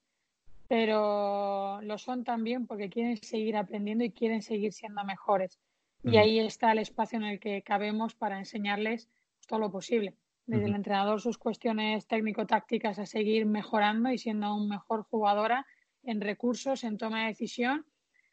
pero 0.68 1.80
lo 1.82 1.98
son 1.98 2.24
también 2.24 2.66
porque 2.66 2.88
quieren 2.88 3.16
seguir 3.18 3.56
aprendiendo 3.56 4.04
y 4.04 4.10
quieren 4.10 4.42
seguir 4.42 4.72
siendo 4.72 5.04
mejores. 5.04 5.58
Y 6.04 6.16
ahí 6.16 6.40
está 6.40 6.72
el 6.72 6.78
espacio 6.78 7.16
en 7.18 7.24
el 7.24 7.38
que 7.38 7.62
cabemos 7.62 8.16
para 8.16 8.36
enseñarles 8.36 9.08
todo 9.46 9.60
lo 9.60 9.70
posible 9.70 10.14
desde 10.46 10.66
el 10.66 10.74
entrenador 10.74 11.20
sus 11.20 11.38
cuestiones 11.38 12.06
técnico-tácticas 12.06 12.98
a 12.98 13.06
seguir 13.06 13.46
mejorando 13.46 14.10
y 14.10 14.18
siendo 14.18 14.46
aún 14.46 14.68
mejor 14.68 15.04
jugadora 15.04 15.66
en 16.02 16.20
recursos, 16.20 16.84
en 16.84 16.98
toma 16.98 17.22
de 17.22 17.26
decisión, 17.28 17.86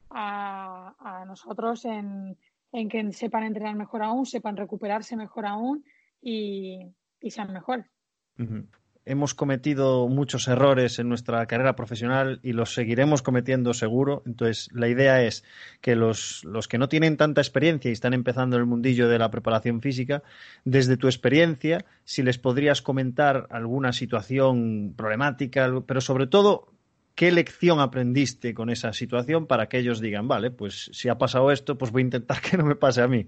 a, 0.09 1.23
nosotros 1.27 1.85
en, 1.85 2.37
que 2.71 3.11
sepan 3.13 3.43
entrenar 3.43 3.75
mejor 3.75 4.03
aún, 4.03 4.25
sepan 4.25 4.57
recuperarse 4.57 5.15
mejor 5.15 5.45
aún 5.45 5.85
y, 6.21 6.79
sean 7.29 7.53
mejores. 7.53 7.85
Hemos 9.09 9.33
cometido 9.33 10.07
muchos 10.07 10.47
errores 10.47 10.99
en 10.99 11.09
nuestra 11.09 11.43
carrera 11.47 11.75
profesional 11.75 12.39
y 12.43 12.53
los 12.53 12.75
seguiremos 12.75 13.23
cometiendo 13.23 13.73
seguro. 13.73 14.21
Entonces, 14.27 14.69
la 14.71 14.87
idea 14.87 15.23
es 15.23 15.43
que 15.81 15.95
los, 15.95 16.43
los 16.45 16.67
que 16.67 16.77
no 16.77 16.87
tienen 16.89 17.17
tanta 17.17 17.41
experiencia 17.41 17.89
y 17.89 17.93
están 17.93 18.13
empezando 18.13 18.55
el 18.55 18.67
mundillo 18.67 19.09
de 19.09 19.17
la 19.17 19.31
preparación 19.31 19.81
física, 19.81 20.21
desde 20.63 20.95
tu 20.95 21.07
experiencia, 21.07 21.85
si 22.03 22.21
les 22.21 22.37
podrías 22.37 22.83
comentar 22.83 23.47
alguna 23.49 23.93
situación 23.93 24.93
problemática, 24.95 25.67
pero 25.87 26.01
sobre 26.01 26.27
todo 26.27 26.71
¿Qué 27.15 27.33
lección 27.33 27.81
aprendiste 27.81 28.53
con 28.53 28.69
esa 28.69 28.93
situación 28.93 29.45
para 29.45 29.67
que 29.67 29.79
ellos 29.79 29.99
digan, 29.99 30.29
vale, 30.29 30.51
pues 30.51 30.89
si 30.93 31.09
ha 31.09 31.17
pasado 31.17 31.51
esto, 31.51 31.77
pues 31.77 31.91
voy 31.91 32.03
a 32.03 32.05
intentar 32.05 32.39
que 32.49 32.55
no 32.55 32.63
me 32.63 32.77
pase 32.77 33.01
a 33.01 33.09
mí? 33.09 33.27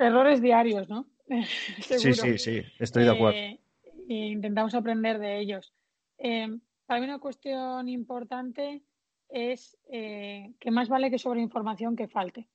Errores 0.00 0.40
diarios, 0.40 0.88
¿no? 0.88 1.06
sí, 1.82 2.14
sí, 2.14 2.38
sí, 2.38 2.62
estoy 2.78 3.04
de 3.04 3.10
acuerdo. 3.10 3.38
Eh, 3.38 3.60
e 4.08 4.14
intentamos 4.28 4.74
aprender 4.74 5.18
de 5.18 5.38
ellos. 5.38 5.72
Eh, 6.18 6.48
para 6.86 7.00
mí 7.00 7.06
una 7.06 7.18
cuestión 7.18 7.88
importante 7.88 8.82
es 9.28 9.76
eh, 9.90 10.52
que 10.60 10.70
más 10.70 10.88
vale 10.88 11.10
que 11.10 11.18
sobre 11.18 11.40
información 11.40 11.96
que 11.96 12.08
falte. 12.08 12.46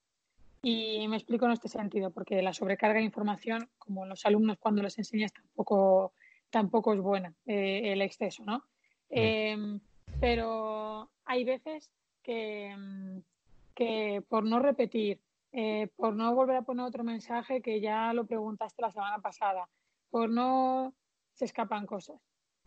Y 0.61 1.07
me 1.07 1.15
explico 1.15 1.45
en 1.45 1.53
este 1.53 1.69
sentido, 1.69 2.11
porque 2.11 2.41
la 2.41 2.53
sobrecarga 2.53 2.99
de 2.99 3.05
información, 3.05 3.69
como 3.77 4.05
los 4.05 4.25
alumnos 4.25 4.57
cuando 4.57 4.83
les 4.83 4.97
enseñas, 4.97 5.31
tampoco, 5.31 6.13
tampoco 6.49 6.93
es 6.93 6.99
buena, 6.99 7.33
el 7.45 8.01
exceso, 8.01 8.43
¿no? 8.43 8.63
pero 10.19 11.09
hay 11.25 11.43
veces 11.45 11.89
que, 12.21 12.75
que 13.73 14.21
por 14.27 14.43
no 14.43 14.59
repetir, 14.59 15.19
eh, 15.51 15.87
por 15.95 16.15
no 16.15 16.33
volver 16.35 16.57
a 16.57 16.61
poner 16.63 16.85
otro 16.85 17.03
mensaje 17.03 17.61
que 17.61 17.79
ya 17.79 18.13
lo 18.13 18.25
preguntaste 18.25 18.81
la 18.81 18.91
semana 18.91 19.19
pasada, 19.19 19.69
por 20.09 20.29
no 20.29 20.93
se 21.39 21.45
escapan 21.45 21.85
cosas. 21.85 22.19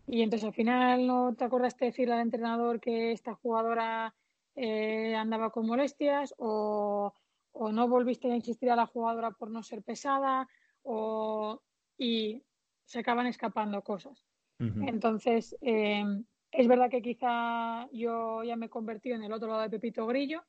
Y 0.07 0.23
entonces 0.23 0.47
al 0.47 0.53
final 0.53 1.05
no 1.05 1.35
te 1.35 1.45
acordaste 1.45 1.85
de 1.85 1.91
decirle 1.91 2.15
al 2.15 2.21
entrenador 2.21 2.79
que 2.79 3.11
esta 3.11 3.35
jugadora 3.35 4.13
eh, 4.55 5.15
andaba 5.15 5.51
con 5.51 5.67
molestias 5.67 6.33
o, 6.39 7.13
o, 7.51 7.71
no 7.71 7.87
volviste 7.87 8.31
a 8.31 8.35
insistir 8.35 8.71
a 8.71 8.75
la 8.75 8.87
jugadora 8.87 9.31
por 9.31 9.51
no 9.51 9.61
ser 9.61 9.83
pesada 9.83 10.47
o, 10.81 11.61
y 11.97 12.43
se 12.83 12.99
acaban 12.99 13.27
escapando 13.27 13.81
cosas. 13.83 14.25
Entonces, 14.59 15.57
eh, 15.59 16.05
es 16.51 16.67
verdad 16.69 16.89
que 16.89 17.01
quizá 17.01 17.89
yo 17.91 18.43
ya 18.43 18.55
me 18.55 18.67
he 18.67 18.69
convertido 18.69 19.17
en 19.17 19.23
el 19.23 19.33
otro 19.33 19.49
lado 19.49 19.61
de 19.61 19.69
Pepito 19.69 20.07
Grillo 20.07 20.41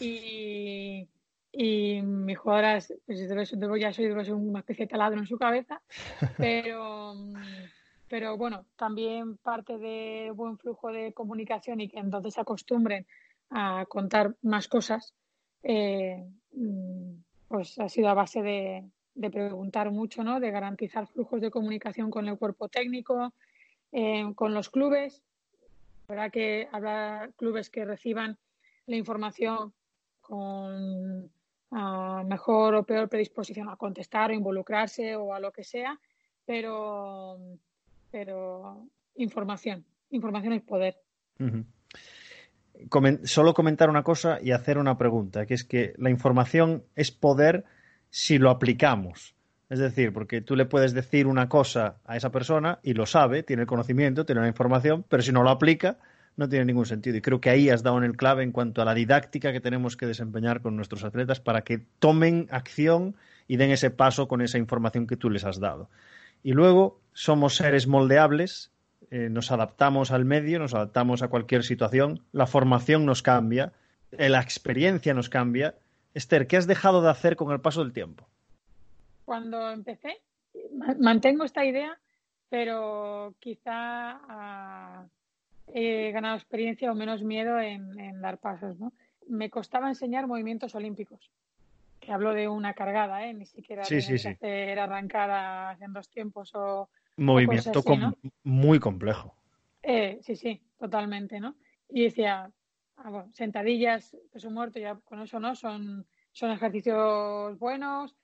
y, 0.00 1.08
y 1.52 2.00
mis 2.02 2.38
jugadoras, 2.38 2.92
pues 3.06 3.20
ya 3.80 3.92
soy 3.92 4.32
una 4.32 4.60
especie 4.60 4.86
de 4.86 4.90
taladro 4.90 5.18
en 5.18 5.26
su 5.26 5.38
cabeza, 5.38 5.80
pero, 6.36 7.14
pero 8.08 8.36
bueno, 8.36 8.66
también 8.76 9.36
parte 9.38 9.78
de 9.78 10.30
buen 10.34 10.58
flujo 10.58 10.92
de 10.92 11.12
comunicación 11.12 11.80
y 11.80 11.88
que 11.88 11.98
entonces 11.98 12.34
se 12.34 12.40
acostumbren 12.40 13.06
a 13.50 13.84
contar 13.88 14.36
más 14.42 14.68
cosas, 14.68 15.14
eh, 15.62 16.24
pues 17.48 17.78
ha 17.78 17.88
sido 17.88 18.08
a 18.08 18.14
base 18.14 18.42
de, 18.42 18.88
de, 19.14 19.30
preguntar 19.30 19.90
mucho, 19.90 20.22
¿no? 20.22 20.38
de 20.38 20.50
garantizar 20.50 21.08
flujos 21.08 21.40
de 21.40 21.50
comunicación 21.50 22.10
con 22.10 22.28
el 22.28 22.38
cuerpo 22.38 22.68
técnico, 22.68 23.34
eh, 23.92 24.32
con 24.36 24.54
los 24.54 24.70
clubes 24.70 25.22
verdad 26.10 26.32
que 26.32 26.68
habrá 26.72 27.30
clubes 27.36 27.70
que 27.70 27.84
reciban 27.84 28.36
la 28.86 28.96
información 28.96 29.72
con 30.20 31.30
mejor 31.70 32.74
o 32.74 32.84
peor 32.84 33.08
predisposición 33.08 33.68
a 33.68 33.76
contestar 33.76 34.30
o 34.30 34.34
involucrarse 34.34 35.16
o 35.16 35.34
a 35.34 35.40
lo 35.40 35.52
que 35.52 35.64
sea, 35.64 35.98
pero, 36.44 37.38
pero 38.10 38.86
información, 39.16 39.84
información 40.10 40.54
es 40.54 40.62
poder. 40.62 40.96
solo 43.24 43.54
comentar 43.54 43.88
una 43.88 44.02
cosa 44.02 44.38
y 44.42 44.52
hacer 44.52 44.78
una 44.78 44.98
pregunta, 44.98 45.46
que 45.46 45.54
es 45.54 45.64
que 45.64 45.92
la 45.96 46.10
información 46.10 46.84
es 46.96 47.10
poder 47.10 47.64
si 48.10 48.38
lo 48.38 48.50
aplicamos. 48.50 49.34
Es 49.68 49.78
decir, 49.78 50.12
porque 50.12 50.40
tú 50.40 50.56
le 50.56 50.66
puedes 50.66 50.92
decir 50.92 51.28
una 51.28 51.48
cosa 51.48 51.98
a 52.04 52.16
esa 52.16 52.30
persona 52.30 52.80
y 52.82 52.94
lo 52.94 53.06
sabe, 53.06 53.44
tiene 53.44 53.62
el 53.62 53.68
conocimiento, 53.68 54.26
tiene 54.26 54.40
la 54.40 54.48
información, 54.48 55.04
pero 55.08 55.22
si 55.22 55.30
no 55.30 55.44
lo 55.44 55.50
aplica, 55.50 55.98
no 56.36 56.48
tiene 56.48 56.64
ningún 56.64 56.86
sentido. 56.86 57.16
Y 57.16 57.20
creo 57.20 57.40
que 57.40 57.50
ahí 57.50 57.70
has 57.70 57.82
dado 57.82 57.98
en 57.98 58.04
el 58.04 58.16
clave 58.16 58.42
en 58.42 58.52
cuanto 58.52 58.82
a 58.82 58.84
la 58.84 58.94
didáctica 58.94 59.52
que 59.52 59.60
tenemos 59.60 59.96
que 59.96 60.06
desempeñar 60.06 60.60
con 60.62 60.76
nuestros 60.76 61.04
atletas 61.04 61.40
para 61.40 61.62
que 61.62 61.78
tomen 61.98 62.48
acción 62.50 63.16
y 63.46 63.56
den 63.56 63.70
ese 63.70 63.90
paso 63.90 64.28
con 64.28 64.40
esa 64.40 64.58
información 64.58 65.06
que 65.06 65.16
tú 65.16 65.30
les 65.30 65.44
has 65.44 65.60
dado. 65.60 65.88
Y 66.42 66.52
luego 66.52 67.00
somos 67.12 67.56
seres 67.56 67.86
moldeables, 67.86 68.70
eh, 69.10 69.28
nos 69.30 69.50
adaptamos 69.50 70.10
al 70.10 70.24
medio, 70.24 70.58
nos 70.58 70.74
adaptamos 70.74 71.22
a 71.22 71.28
cualquier 71.28 71.64
situación, 71.64 72.22
la 72.32 72.46
formación 72.46 73.04
nos 73.04 73.22
cambia, 73.22 73.72
eh, 74.12 74.28
la 74.28 74.40
experiencia 74.40 75.12
nos 75.14 75.28
cambia. 75.28 75.74
Esther, 76.14 76.46
¿qué 76.46 76.56
has 76.56 76.66
dejado 76.66 77.02
de 77.02 77.10
hacer 77.10 77.36
con 77.36 77.52
el 77.52 77.60
paso 77.60 77.82
del 77.82 77.92
tiempo? 77.92 78.30
cuando 79.30 79.70
empecé, 79.70 80.20
mantengo 80.98 81.44
esta 81.44 81.64
idea, 81.64 81.96
pero 82.48 83.32
quizá 83.38 84.18
ah, 84.28 85.06
he 85.74 86.10
ganado 86.12 86.36
experiencia 86.36 86.90
o 86.90 86.94
menos 86.94 87.22
miedo 87.22 87.58
en, 87.58 88.20
dar 88.20 88.38
pasos. 88.38 88.78
¿no? 88.78 88.92
Me 89.28 89.50
costaba 89.50 89.88
enseñar 89.88 90.26
movimientos 90.26 90.74
olímpicos, 90.74 91.30
que 92.00 92.12
hablo 92.12 92.32
de 92.32 92.48
una 92.48 92.74
cargada, 92.74 93.26
¿eh? 93.26 93.34
ni 93.34 93.46
siquiera 93.46 93.84
sí, 93.84 94.00
sí, 94.00 94.14
hacer 94.28 94.78
arrancadas 94.78 95.80
en 95.80 95.92
dos 95.92 96.08
tiempos 96.08 96.54
o. 96.54 96.88
Movimiento 97.16 97.82
muy 98.44 98.78
complejo. 98.78 99.34
Eh, 99.82 100.18
sí, 100.22 100.36
sí, 100.36 100.62
totalmente, 100.78 101.40
¿no? 101.40 101.54
Y 101.88 102.04
decía, 102.04 102.50
ah, 102.96 103.10
bueno, 103.10 103.30
sentadillas, 103.32 104.16
peso 104.32 104.50
muerto, 104.50 104.78
ya 104.78 104.94
con 105.04 105.20
eso 105.20 105.38
no, 105.38 105.54
son, 105.54 106.06
son 106.32 106.50
ejercicios 106.50 107.58
buenos, 107.58 108.14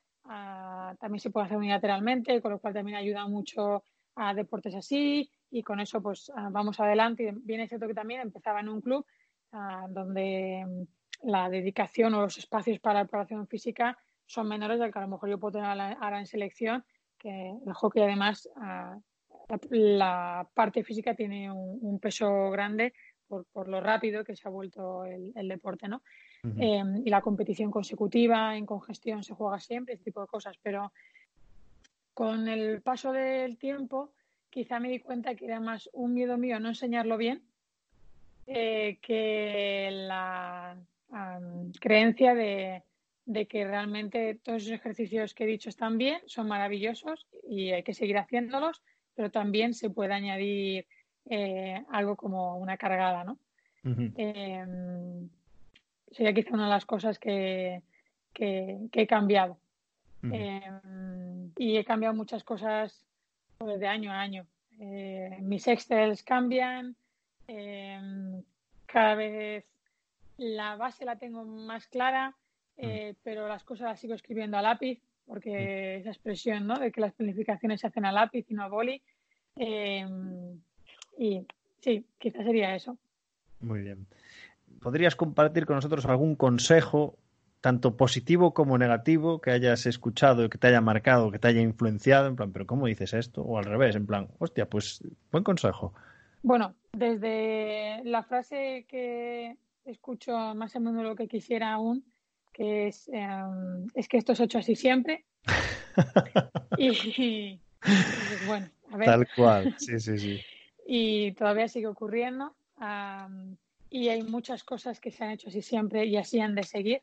también 0.99 1.21
se 1.21 1.31
puede 1.31 1.47
hacer 1.47 1.59
unilateralmente, 1.59 2.41
con 2.41 2.53
lo 2.53 2.59
cual 2.59 2.75
también 2.75 2.97
ayuda 2.97 3.27
mucho 3.27 3.85
a 4.15 4.35
deportes 4.35 4.75
así 4.75 5.31
y 5.57 5.63
con 5.63 5.81
eso 5.81 6.03
pues 6.03 6.31
vamos 6.51 6.79
adelante. 6.81 7.23
Y 7.25 7.31
bien 7.33 7.61
es 7.61 7.69
cierto 7.69 7.87
que 7.87 7.95
también 7.95 8.21
empezaba 8.21 8.61
en 8.61 8.69
un 8.69 8.81
club 8.81 9.07
donde 9.89 10.65
mm, 10.67 11.29
la 11.29 11.49
dedicación 11.49 12.15
o 12.15 12.21
los 12.21 12.37
espacios 12.37 12.79
para 12.79 13.01
la 13.01 13.05
preparación 13.05 13.47
física 13.47 13.97
son 14.27 14.49
menores 14.49 14.79
del 14.79 14.93
que 14.93 14.99
a 14.99 15.03
lo 15.03 15.09
mejor 15.09 15.31
yo 15.31 15.39
puedo 15.39 15.53
tener 15.53 15.71
ahora 15.71 16.19
en 16.19 16.27
selección, 16.27 16.85
que 17.17 17.53
el 17.65 17.73
hockey 17.73 18.03
además 18.03 18.49
la, 19.71 20.47
parte 20.53 20.83
física 20.83 21.15
tiene 21.15 21.51
un, 21.51 21.99
peso 22.01 22.51
grande 22.51 22.93
por, 23.29 23.47
por, 23.47 23.69
lo 23.69 23.81
rápido 23.81 24.25
que 24.25 24.37
se 24.37 24.47
ha 24.47 24.51
vuelto 24.51 25.05
el, 25.05 25.33
el 25.37 25.49
deporte, 25.49 25.89
¿no? 25.89 26.03
Em, 26.59 27.03
y 27.05 27.11
la 27.11 27.23
competición 27.23 27.71
consecutiva 27.71 28.57
en 28.57 28.67
congestión 28.67 29.25
se 29.25 29.35
juega 29.35 29.59
siempre, 29.59 29.95
este 29.95 30.05
tipo 30.05 30.21
de 30.21 30.29
cosas, 30.29 30.57
pero 30.63 30.93
con 32.15 32.49
el 32.49 32.83
paso 32.83 33.13
del 33.13 33.59
tiempo 33.59 34.13
quizá 34.51 34.81
me 34.81 34.91
di 34.91 35.01
cuenta 35.01 35.35
que 35.35 35.47
era 35.47 35.61
más 35.61 35.91
un 35.93 36.15
miedo 36.15 36.39
mío 36.39 36.59
no 36.61 36.69
enseñarlo 36.69 37.17
bien 37.17 37.43
eh, 38.47 38.99
que 39.03 39.89
la 39.93 40.77
creencia 41.81 42.35
de, 42.35 42.83
que 43.49 43.65
realmente 43.67 44.37
todos 44.43 44.63
esos 44.63 44.75
ejercicios 44.75 45.35
que 45.35 45.45
he 45.45 45.47
dicho 45.49 45.69
están 45.69 45.99
bien, 45.99 46.21
son 46.27 46.47
maravillosos 46.47 47.27
y 47.49 47.71
hay 47.71 47.83
que 47.83 47.95
seguir 47.95 48.19
haciéndolos, 48.19 48.83
pero 49.15 49.31
también 49.31 49.75
se 49.75 49.91
puede 49.91 50.15
añadir 50.15 50.87
eh, 51.29 51.83
algo 51.91 52.17
como 52.17 52.57
una 52.57 52.77
cargada, 52.77 53.25
¿no? 53.25 53.39
sería 56.11 56.33
quizá 56.33 56.55
una 56.55 56.65
de 56.65 56.71
las 56.71 56.87
cosas 56.87 57.19
que, 57.19 57.83
he 58.35 59.07
cambiado. 59.07 59.59
Em, 60.23 61.53
y 61.57 61.77
he 61.77 61.85
cambiado 61.85 62.15
muchas 62.15 62.43
cosas 62.43 63.06
pues, 63.59 63.81
de 63.81 63.87
año 63.87 64.13
a 64.13 64.21
año. 64.21 64.47
Eh, 64.79 65.39
mis 65.41 65.67
Excels 65.67 66.23
cambian, 66.23 66.97
em, 67.49 68.43
cada 68.87 69.15
vez 69.15 69.65
la 70.37 70.77
base 70.77 71.05
la 71.05 71.17
tengo 71.17 71.45
más 71.45 71.87
clara, 71.87 72.35
eh, 72.77 73.15
pero 73.23 73.49
las 73.49 73.65
cosas 73.65 73.89
las 73.89 74.01
sigo 74.01 74.15
escribiendo 74.15 74.59
a 74.59 74.63
lápiz, 74.63 75.01
porque 75.27 75.97
esa 75.97 76.11
expresión 76.11 76.67
¿no? 76.67 76.79
de 76.79 76.93
que 76.93 77.01
las 77.01 77.15
planificaciones 77.15 77.81
se 77.81 77.87
hacen 77.87 78.05
a 78.05 78.13
lápiz 78.13 78.45
y 78.49 78.55
no 78.55 78.65
a 78.65 78.69
boli. 78.69 79.03
Em, 79.57 80.61
y 81.19 81.47
sí, 81.81 82.05
quizás 82.19 82.45
sería 82.45 82.75
eso. 82.75 82.99
Muy 83.61 83.81
bien. 83.81 84.07
¿podrías 84.81 85.17
compartir 85.17 85.67
con 85.67 85.77
nosotros 85.77 86.07
algún 86.07 86.37
consejo, 86.37 87.19
tanto 87.67 87.97
positivo 87.97 88.55
como 88.55 88.79
negativo, 88.79 89.41
que 89.41 89.51
hayas 89.51 89.87
escuchado 89.87 90.45
y 90.45 90.49
que 90.49 90.57
te 90.57 90.69
haya 90.69 90.81
marcado, 90.81 91.33
que 91.33 91.41
te 91.41 91.49
haya 91.49 91.61
influenciado? 91.63 92.29
En 92.29 92.37
plan, 92.37 92.53
¿pero 92.53 92.65
cómo 92.65 92.87
dices 92.87 93.13
esto? 93.13 93.43
O 93.43 93.59
al 93.59 93.65
revés, 93.65 93.97
en 93.97 94.07
plan, 94.07 94.29
hostia, 94.39 94.71
pues 94.71 95.03
buen 95.33 95.43
consejo. 95.43 95.93
Bueno, 96.45 96.77
desde 96.93 98.05
la 98.05 98.23
frase 98.23 98.87
que 98.89 99.57
escucho 99.85 100.55
más 100.55 100.77
a 100.77 100.79
menudo 100.79 101.03
lo 101.03 101.17
que 101.17 101.27
quisiera 101.27 101.73
aún, 101.73 102.05
que 102.53 102.87
es, 102.87 103.11
em, 103.13 103.89
es 103.95 104.07
que 104.07 104.19
esto 104.19 104.35
es 104.35 104.39
hecho 104.39 104.59
así 104.59 104.77
siempre. 104.77 105.25
y, 106.79 107.59
bueno, 108.47 108.71
Tal 109.05 109.27
cual, 109.35 109.75
sí, 109.77 109.99
sí, 109.99 110.17
sí. 110.21 110.41
y 110.87 111.33
todavía 111.33 111.67
sigue 111.67 111.89
ocurriendo. 111.89 112.55
y 113.91 114.09
hay 114.09 114.23
muchas 114.23 114.63
cosas 114.63 115.01
que 115.01 115.11
se 115.11 115.25
han 115.25 115.33
hecho 115.33 115.49
así 115.49 115.63
siempre 115.63 116.07
y 116.07 116.17
así 116.17 116.39
han 116.39 116.55
de 116.55 116.63
seguir, 116.63 117.03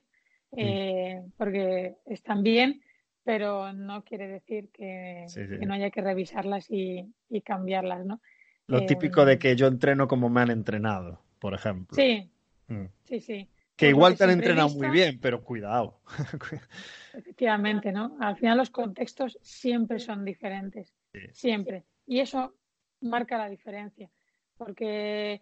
mm. 0.54 0.60
eh, 0.60 1.24
porque 1.38 1.96
están 2.06 2.44
bien, 2.44 2.82
pero 3.24 3.74
no 3.74 4.04
quiere 4.04 4.28
decir 4.28 4.70
que, 4.70 5.26
no 5.66 5.74
haya 5.74 5.90
que 5.90 6.02
revisarlas 6.02 6.68
y, 6.70 7.14
cambiarlas, 7.44 8.06
¿no? 8.06 8.22
Lo 8.68 8.86
típico 8.86 9.26
de 9.26 9.38
que 9.38 9.56
yo 9.56 9.68
entreno 9.68 10.08
como 10.08 10.30
me 10.30 10.42
han 10.42 10.52
entrenado, 10.52 11.22
por 11.40 11.54
ejemplo. 11.54 11.96
Sí, 11.96 12.30
mm. 12.68 12.86
sí, 13.04 13.20
sí. 13.20 13.50
Que 13.76 13.90
igual 13.90 14.16
te 14.16 14.24
han 14.24 14.30
entrenado 14.30 14.70
muy 14.70 14.90
bien, 14.90 15.20
pero 15.20 15.44
cuidado. 15.44 16.00
Efectivamente, 17.14 17.92
¿no? 17.92 18.16
Al 18.20 18.38
final 18.38 18.58
los 18.58 18.70
contextos 18.70 19.40
siempre 19.42 20.00
son 20.00 20.24
diferentes, 20.24 20.94
siempre. 21.32 21.84
Y 22.06 22.20
eso 22.20 22.54
marca 23.02 23.38
la 23.38 23.50
diferencia, 23.50 24.10
porque 24.58 25.42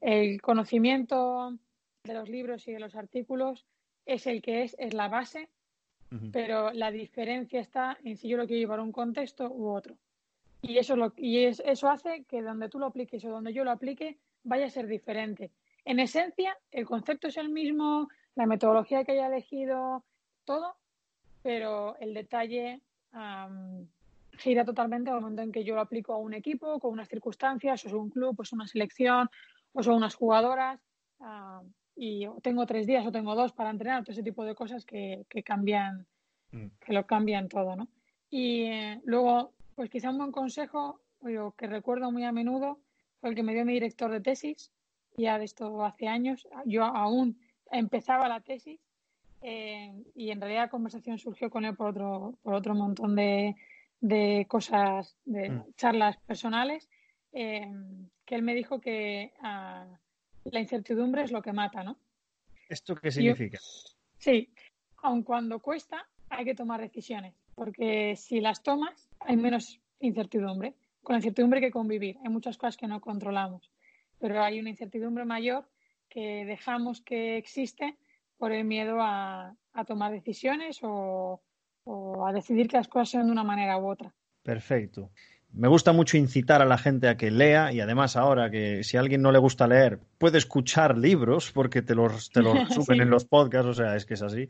el 0.00 0.42
conocimiento 0.42 1.56
de 2.04 2.14
los 2.14 2.28
libros 2.28 2.66
y 2.68 2.72
de 2.72 2.80
los 2.80 2.94
artículos 2.94 3.64
es 4.06 4.26
el 4.26 4.42
que 4.42 4.62
es, 4.62 4.76
es 4.78 4.94
la 4.94 5.08
base, 5.08 5.48
pero 6.32 6.70
la 6.72 6.92
diferencia 6.92 7.60
está 7.60 7.98
en 8.04 8.16
si 8.16 8.28
yo 8.28 8.36
lo 8.36 8.46
quiero 8.46 8.60
llevar 8.60 8.78
a 8.78 8.84
un 8.84 8.92
contexto 8.92 9.50
u 9.50 9.68
otro. 9.68 9.96
Y 10.62 10.78
eso, 10.78 10.94
lo, 10.94 11.12
y 11.16 11.44
eso 11.44 11.90
hace 11.90 12.24
que 12.24 12.40
donde 12.40 12.68
tú 12.68 12.78
lo 12.78 12.86
apliques 12.86 13.24
o 13.24 13.30
donde 13.30 13.52
yo 13.52 13.64
lo 13.64 13.72
aplique 13.72 14.18
vaya 14.44 14.66
a 14.66 14.70
ser 14.70 14.86
diferente. 14.86 15.50
En 15.84 15.98
esencia, 15.98 16.56
el 16.70 16.86
concepto 16.86 17.28
es 17.28 17.36
el 17.36 17.48
mismo, 17.48 18.08
la 18.36 18.46
metodología 18.46 19.04
que 19.04 19.12
haya 19.12 19.26
elegido, 19.26 20.04
todo, 20.44 20.76
pero 21.42 21.96
el 21.98 22.14
detalle 22.14 22.80
gira 24.38 24.64
totalmente 24.64 25.10
al 25.10 25.20
momento 25.20 25.42
en 25.42 25.52
que 25.52 25.64
yo 25.64 25.74
lo 25.74 25.80
aplico 25.80 26.14
a 26.14 26.18
un 26.18 26.34
equipo, 26.34 26.78
con 26.80 26.92
unas 26.92 27.08
circunstancias, 27.08 27.84
o 27.84 27.88
es 27.88 27.94
un 27.94 28.10
club, 28.10 28.34
o 28.38 28.42
es 28.42 28.52
una 28.52 28.66
selección, 28.66 29.28
o 29.72 29.82
son 29.82 29.94
unas 29.94 30.14
jugadoras, 30.14 30.80
y 31.96 32.26
tengo 32.42 32.66
tres 32.66 32.86
días 32.86 33.06
o 33.06 33.12
tengo 33.12 33.34
dos 33.34 33.52
para 33.52 33.70
entrenar, 33.70 34.02
todo 34.02 34.12
ese 34.12 34.22
tipo 34.22 34.44
de 34.44 34.54
cosas 34.54 34.84
que, 34.84 35.26
cambian, 35.44 36.06
mm. 36.52 36.66
que 36.80 36.92
lo 36.92 37.06
cambian 37.06 37.48
todo, 37.48 37.76
¿no? 37.76 37.88
Y 38.30 38.62
eh, 38.64 39.00
luego, 39.04 39.52
pues 39.74 39.90
quizá 39.90 40.10
un 40.10 40.18
buen 40.18 40.32
consejo, 40.32 41.00
o 41.20 41.52
que 41.52 41.66
recuerdo 41.66 42.10
muy 42.10 42.24
a 42.24 42.32
menudo, 42.32 42.80
fue 43.20 43.30
el 43.30 43.36
que 43.36 43.42
me 43.42 43.54
dio 43.54 43.64
mi 43.64 43.74
director 43.74 44.10
de 44.10 44.20
tesis, 44.20 44.72
ya 45.16 45.38
de 45.38 45.44
esto 45.44 45.84
hace 45.84 46.08
años, 46.08 46.46
yo 46.64 46.84
aún 46.84 47.38
empezaba 47.70 48.28
la 48.28 48.40
tesis 48.40 48.80
eh, 49.40 49.92
y 50.14 50.30
en 50.30 50.40
realidad 50.40 50.62
la 50.62 50.70
conversación 50.70 51.18
surgió 51.18 51.50
con 51.50 51.64
él 51.64 51.76
por 51.76 51.90
otro, 51.90 52.38
por 52.42 52.54
otro 52.54 52.74
montón 52.74 53.14
de, 53.14 53.54
de 54.00 54.46
cosas, 54.48 55.16
de 55.24 55.50
mm. 55.50 55.74
charlas 55.76 56.16
personales, 56.18 56.88
eh, 57.32 57.70
que 58.24 58.34
él 58.34 58.42
me 58.42 58.54
dijo 58.54 58.80
que 58.80 59.32
ah, 59.40 59.86
la 60.44 60.60
incertidumbre 60.60 61.22
es 61.22 61.32
lo 61.32 61.42
que 61.42 61.52
mata, 61.52 61.82
¿no? 61.82 61.98
¿Esto 62.68 62.94
qué 62.94 63.10
significa? 63.10 63.58
sí, 64.16 64.52
aun 65.02 65.22
cuando 65.22 65.60
cuesta, 65.60 66.06
hay 66.30 66.44
que 66.44 66.54
tomar 66.54 66.80
decisiones, 66.80 67.34
porque 67.54 68.16
si 68.16 68.40
las 68.40 68.62
tomas, 68.62 69.08
hay 69.20 69.36
menos 69.36 69.80
incertidumbre. 70.00 70.74
Con 71.02 71.14
la 71.14 71.18
incertidumbre 71.18 71.58
hay 71.58 71.66
que 71.66 71.70
convivir. 71.70 72.16
Hay 72.24 72.30
muchas 72.30 72.56
cosas 72.56 72.76
que 72.78 72.86
no 72.86 73.00
controlamos 73.00 73.70
pero 74.24 74.42
hay 74.42 74.58
una 74.58 74.70
incertidumbre 74.70 75.26
mayor 75.26 75.68
que 76.08 76.46
dejamos 76.46 77.02
que 77.02 77.36
existe 77.36 77.96
por 78.38 78.52
el 78.52 78.64
miedo 78.64 78.96
a, 79.00 79.54
tomar 79.86 80.12
decisiones 80.12 80.78
o, 80.82 81.42
a 82.26 82.32
decidir 82.32 82.68
que 82.68 82.78
las 82.78 82.88
cosas 82.88 83.10
sean 83.10 83.26
de 83.26 83.32
una 83.32 83.44
manera 83.44 83.76
u 83.76 83.86
otra. 83.86 84.14
Perfecto. 84.42 85.10
Me 85.54 85.68
gusta 85.68 85.92
mucho 85.92 86.16
incitar 86.16 86.62
a 86.62 86.64
la 86.64 86.78
gente 86.78 87.08
a 87.08 87.16
que 87.16 87.30
lea 87.30 87.72
y 87.72 87.80
además 87.80 88.16
ahora 88.16 88.50
que 88.50 88.82
si 88.82 88.96
a 88.96 89.00
alguien 89.00 89.22
no 89.22 89.30
le 89.30 89.38
gusta 89.38 89.68
leer 89.68 90.00
puede 90.18 90.38
escuchar 90.38 90.98
libros 90.98 91.52
porque 91.52 91.80
te 91.80 91.94
los, 91.94 92.30
te 92.30 92.42
los 92.42 92.68
suben 92.74 93.00
en 93.00 93.10
los 93.10 93.24
podcasts, 93.24 93.68
o 93.68 93.74
sea, 93.74 93.94
es 93.94 94.04
que 94.04 94.14
es 94.14 94.22
así. 94.22 94.48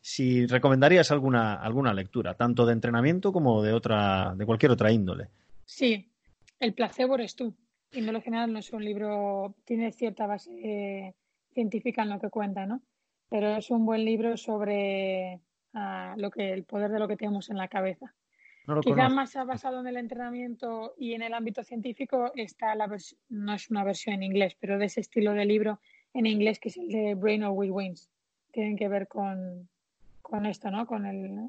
Si 0.00 0.46
recomendarías 0.46 1.10
alguna, 1.10 1.54
alguna 1.54 1.92
lectura, 1.92 2.34
tanto 2.34 2.64
de 2.64 2.72
entrenamiento 2.72 3.32
como 3.32 3.62
de 3.62 3.72
otra, 3.72 4.34
de 4.34 4.46
cualquier 4.46 4.72
otra 4.72 4.90
índole. 4.90 5.28
Sí, 5.64 6.10
El 6.58 6.72
placebo 6.72 7.16
eres 7.16 7.36
tú 7.36 7.54
y 7.92 8.00
no 8.00 8.12
lo 8.12 8.20
general 8.20 8.52
no 8.52 8.58
es 8.58 8.72
un 8.72 8.84
libro, 8.84 9.54
tiene 9.64 9.92
cierta 9.92 10.26
base 10.26 10.50
eh, 10.62 11.14
científica 11.52 12.02
en 12.02 12.10
lo 12.10 12.20
que 12.20 12.30
cuenta, 12.30 12.66
¿no? 12.66 12.82
Pero 13.28 13.56
es 13.56 13.70
un 13.70 13.84
buen 13.84 14.04
libro 14.04 14.36
sobre 14.36 15.40
ah, 15.74 16.14
lo 16.16 16.30
que, 16.30 16.52
el 16.52 16.64
poder 16.64 16.90
de 16.90 16.98
lo 16.98 17.08
que 17.08 17.16
tenemos 17.16 17.50
en 17.50 17.56
la 17.56 17.68
cabeza. 17.68 18.14
No 18.66 18.80
Quizá 18.80 19.08
más 19.08 19.34
basado 19.46 19.80
en 19.80 19.86
el 19.86 19.96
entrenamiento 19.96 20.94
y 20.98 21.12
en 21.14 21.22
el 21.22 21.34
ámbito 21.34 21.62
científico 21.62 22.32
está 22.34 22.74
la 22.74 22.88
no 23.28 23.54
es 23.54 23.70
una 23.70 23.84
versión 23.84 24.16
en 24.16 24.24
inglés, 24.24 24.56
pero 24.58 24.78
de 24.78 24.86
ese 24.86 25.00
estilo 25.00 25.32
de 25.32 25.44
libro 25.44 25.78
en 26.14 26.26
inglés 26.26 26.58
que 26.58 26.70
es 26.70 26.76
el 26.76 26.88
de 26.88 27.14
Brain 27.14 27.44
We 27.44 27.70
Wins. 27.70 28.10
Tienen 28.50 28.76
que 28.76 28.88
ver 28.88 29.06
con, 29.06 29.68
con 30.20 30.46
esto, 30.46 30.70
¿no? 30.70 30.86
Con 30.86 31.06
el, 31.06 31.48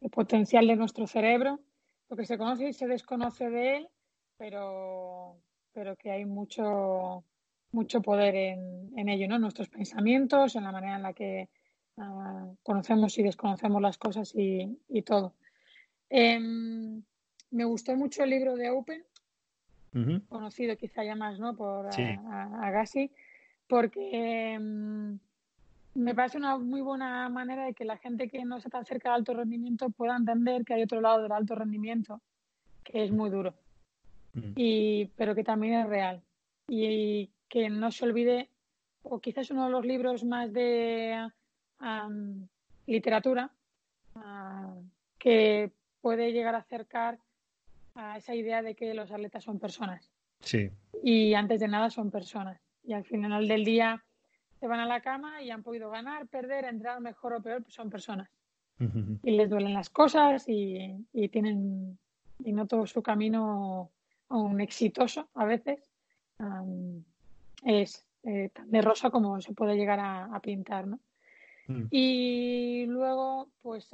el 0.00 0.10
potencial 0.10 0.66
de 0.66 0.76
nuestro 0.76 1.06
cerebro, 1.06 1.60
lo 2.08 2.16
que 2.16 2.24
se 2.24 2.38
conoce 2.38 2.70
y 2.70 2.72
se 2.72 2.88
desconoce 2.88 3.50
de 3.50 3.76
él, 3.76 3.88
pero 4.36 5.36
pero 5.78 5.94
que 5.94 6.10
hay 6.10 6.24
mucho, 6.24 7.22
mucho 7.70 8.02
poder 8.02 8.34
en, 8.34 8.90
en 8.96 9.08
ello, 9.08 9.28
¿no? 9.28 9.38
Nuestros 9.38 9.68
pensamientos, 9.68 10.56
en 10.56 10.64
la 10.64 10.72
manera 10.72 10.96
en 10.96 11.04
la 11.04 11.12
que 11.12 11.48
ah, 11.98 12.48
conocemos 12.64 13.16
y 13.16 13.22
desconocemos 13.22 13.80
las 13.80 13.96
cosas 13.96 14.34
y, 14.34 14.76
y 14.88 15.02
todo. 15.02 15.34
Em, 16.10 17.02
me 17.50 17.64
gustó 17.64 17.96
mucho 17.96 18.24
el 18.24 18.30
libro 18.30 18.56
de 18.56 18.70
Open, 18.70 19.04
conocido 20.28 20.76
quizá 20.76 21.02
ya 21.02 21.16
más, 21.16 21.38
¿no? 21.38 21.56
Por 21.56 21.86
Agassi, 21.86 23.10
porque 23.66 24.52
em, 24.54 25.18
me 25.94 26.14
parece 26.14 26.38
una 26.38 26.56
muy 26.58 26.80
buena 26.80 27.28
manera 27.28 27.64
de 27.64 27.74
que 27.74 27.84
la 27.84 27.96
gente 27.96 28.28
que 28.28 28.44
no 28.44 28.58
está 28.58 28.70
tan 28.70 28.84
cerca 28.84 29.08
del 29.08 29.20
alto 29.20 29.34
rendimiento 29.34 29.90
pueda 29.90 30.16
entender 30.16 30.64
que 30.64 30.74
hay 30.74 30.82
otro 30.82 31.00
lado 31.00 31.22
del 31.22 31.32
alto 31.32 31.54
rendimiento 31.54 32.20
que 32.84 33.04
es 33.04 33.10
muy 33.10 33.28
duro 33.30 33.54
y, 34.56 35.06
pero 35.16 35.34
que 35.34 35.44
también 35.44 35.74
es 35.74 35.88
real. 35.88 36.22
Y 36.68 37.30
que 37.48 37.70
no 37.70 37.90
se 37.90 38.04
olvide, 38.04 38.50
o 39.02 39.20
quizás 39.20 39.50
uno 39.50 39.64
de 39.64 39.70
los 39.70 39.84
libros 39.84 40.24
más 40.24 40.52
de 40.52 41.28
literatura 42.86 43.50
ah, 44.16 44.74
que 45.18 45.70
puede 46.08 46.32
llegar 46.32 46.54
a 46.54 46.60
acercar 46.60 47.18
a 47.94 48.16
esa 48.16 48.34
idea 48.34 48.62
de 48.62 48.74
que 48.74 48.94
los 48.94 49.10
atletas 49.10 49.44
son 49.44 49.58
personas. 49.58 50.10
Sí. 50.40 50.70
Y 51.02 51.34
antes 51.34 51.60
de 51.60 51.68
nada 51.68 51.90
son 51.90 52.10
personas. 52.10 52.58
Y 52.82 52.94
al 52.94 53.04
final 53.04 53.46
del 53.46 53.62
día 53.62 54.02
se 54.58 54.66
van 54.66 54.80
a 54.80 54.86
la 54.86 55.02
cama 55.02 55.42
y 55.42 55.50
han 55.50 55.62
podido 55.62 55.90
ganar, 55.90 56.26
perder, 56.28 56.64
entrar 56.64 56.98
mejor 57.02 57.34
o 57.34 57.42
peor, 57.42 57.62
pues 57.62 57.74
son 57.74 57.90
personas. 57.90 58.30
Y 59.22 59.32
les 59.32 59.50
duelen 59.50 59.74
las 59.74 59.90
cosas 59.90 60.48
y, 60.48 61.04
y 61.12 61.28
tienen 61.28 61.98
y 62.42 62.52
no 62.52 62.66
todo 62.66 62.86
su 62.86 63.02
camino 63.02 63.90
un 64.28 64.60
exitoso 64.62 65.28
a 65.34 65.44
veces 65.44 65.90
es 67.64 68.06
eh, 68.22 68.48
tan 68.54 68.70
de 68.70 68.80
rosa 68.80 69.10
como 69.10 69.42
se 69.42 69.52
puede 69.52 69.76
llegar 69.76 70.00
a, 70.00 70.40
pintar, 70.40 70.86
¿no? 70.86 71.00
Mm. 71.66 71.88
Y 71.90 72.86
luego, 72.86 73.50
pues, 73.60 73.90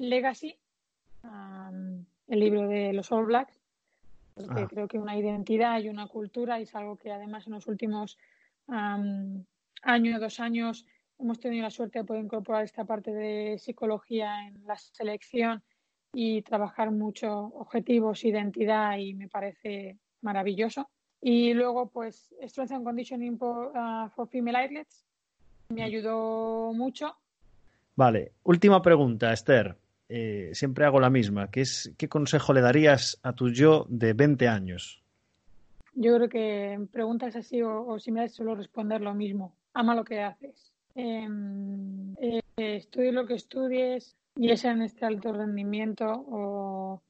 Legacy, 0.00 0.58
el 2.26 2.40
libro 2.40 2.66
de 2.66 2.92
los 2.94 3.12
All 3.12 3.26
Blacks, 3.26 3.52
porque 4.34 4.62
ah. 4.62 4.66
creo 4.68 4.88
que 4.88 4.98
una 4.98 5.16
identidad 5.16 5.78
y 5.80 5.90
una 5.90 6.06
cultura 6.06 6.58
es 6.58 6.74
algo 6.74 6.96
que 6.96 7.12
además 7.12 7.46
en 7.46 7.52
los 7.52 7.66
últimos 7.66 8.18
años, 8.66 10.20
dos 10.20 10.40
años, 10.40 10.86
hemos 11.18 11.38
tenido 11.38 11.64
la 11.64 11.70
suerte 11.70 11.98
de 11.98 12.04
poder 12.04 12.24
incorporar 12.24 12.64
esta 12.64 12.84
parte 12.84 13.12
de 13.12 13.58
psicología 13.58 14.46
en 14.46 14.66
la 14.66 14.76
selección 14.76 15.62
y 16.14 16.42
trabajar 16.42 16.90
mucho 16.90 17.52
objetivos, 17.54 18.24
identidad 18.24 18.96
y 18.96 19.12
me 19.14 19.28
parece 19.28 19.98
maravilloso. 20.22 20.88
Y 21.20 21.52
luego, 21.52 21.90
pues, 21.90 22.34
Strength 22.40 22.72
and 22.72 22.84
Conditioning 22.84 23.38
for, 23.38 23.72
uh, 23.76 24.08
for 24.08 24.26
Female 24.28 24.56
Athletes 24.56 25.04
me 25.68 25.82
ayudó 25.82 26.72
mucho. 26.72 27.14
Vale, 27.96 28.32
última 28.44 28.80
pregunta, 28.80 29.32
Esther. 29.32 29.76
Eh, 30.12 30.50
siempre 30.54 30.84
hago 30.84 30.98
la 30.98 31.08
misma. 31.08 31.50
¿Qué, 31.50 31.60
es, 31.60 31.92
¿Qué 31.96 32.08
consejo 32.08 32.52
le 32.52 32.60
darías 32.60 33.18
a 33.22 33.32
tu 33.32 33.50
yo 33.50 33.86
de 33.88 34.12
20 34.12 34.48
años? 34.48 35.00
Yo 35.94 36.16
creo 36.16 36.28
que 36.28 36.72
en 36.72 36.88
preguntas 36.88 37.36
así 37.36 37.62
o, 37.62 37.86
o 37.86 37.98
similares 38.00 38.34
suelo 38.34 38.56
responder 38.56 39.00
lo 39.00 39.14
mismo. 39.14 39.54
Ama 39.72 39.94
lo 39.94 40.04
que 40.04 40.20
haces. 40.20 40.72
Em, 40.94 42.14
eh, 42.20 42.42
estudie 42.56 43.12
lo 43.12 43.26
que 43.26 43.34
estudies, 43.34 44.16
y 44.36 44.50
es 44.50 44.64
en 44.64 44.82
este 44.82 45.06
alto 45.06 45.32
rendimiento 45.32 46.06
o, 46.08 47.02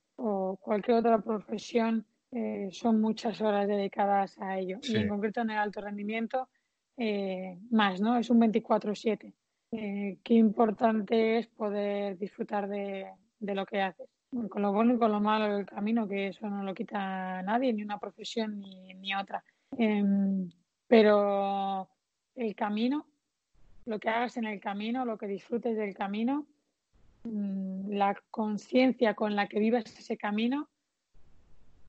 cualquier 0.60 0.98
otra 0.98 1.18
profesión, 1.18 2.04
eh, 2.30 2.68
son 2.70 3.00
muchas 3.00 3.40
horas 3.40 3.66
dedicadas 3.66 4.38
a 4.38 4.58
ello. 4.58 4.78
Y 4.82 4.96
en 4.96 5.08
concreto 5.08 5.40
en 5.40 5.50
el 5.50 5.58
alto 5.58 5.80
rendimiento, 5.80 6.48
eh, 6.98 7.58
más, 7.70 8.00
¿no? 8.00 8.18
Es 8.18 8.28
un 8.28 8.38
24-7. 8.40 9.32
Eh, 9.72 10.18
qué 10.24 10.34
importante 10.34 11.38
es 11.38 11.46
poder 11.46 12.18
disfrutar 12.18 12.68
de, 12.68 13.06
lo 13.40 13.64
que 13.66 13.80
haces. 13.82 14.08
con 14.48 14.62
lo 14.62 14.72
bueno 14.72 14.94
y 14.94 14.98
con 14.98 15.12
lo 15.12 15.20
malo 15.20 15.54
del 15.54 15.66
camino, 15.66 16.08
que 16.08 16.28
eso 16.28 16.48
no 16.48 16.62
lo 16.62 16.74
quita 16.74 17.42
nadie, 17.42 17.72
ni 17.72 17.82
una 17.82 17.98
profesión 17.98 18.58
ni, 18.58 18.94
ni 18.94 19.14
otra. 19.14 19.44
Em, 19.78 20.50
pero 20.88 21.88
el 22.34 22.54
camino, 22.56 23.06
lo 23.86 23.98
que 24.00 24.08
hagas 24.08 24.36
en 24.36 24.44
el 24.44 24.60
camino, 24.60 25.04
lo 25.04 25.16
que 25.18 25.26
disfrutes 25.26 25.76
del 25.76 25.94
camino, 25.94 26.46
mm, 27.24 27.90
la 27.92 28.16
conciencia 28.30 29.14
con 29.14 29.36
la 29.36 29.46
que 29.46 29.60
vivas 29.60 29.84
ese 29.86 30.16
camino, 30.16 30.68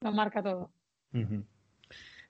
lo 0.02 0.12
marca 0.12 0.44
todo. 0.44 0.72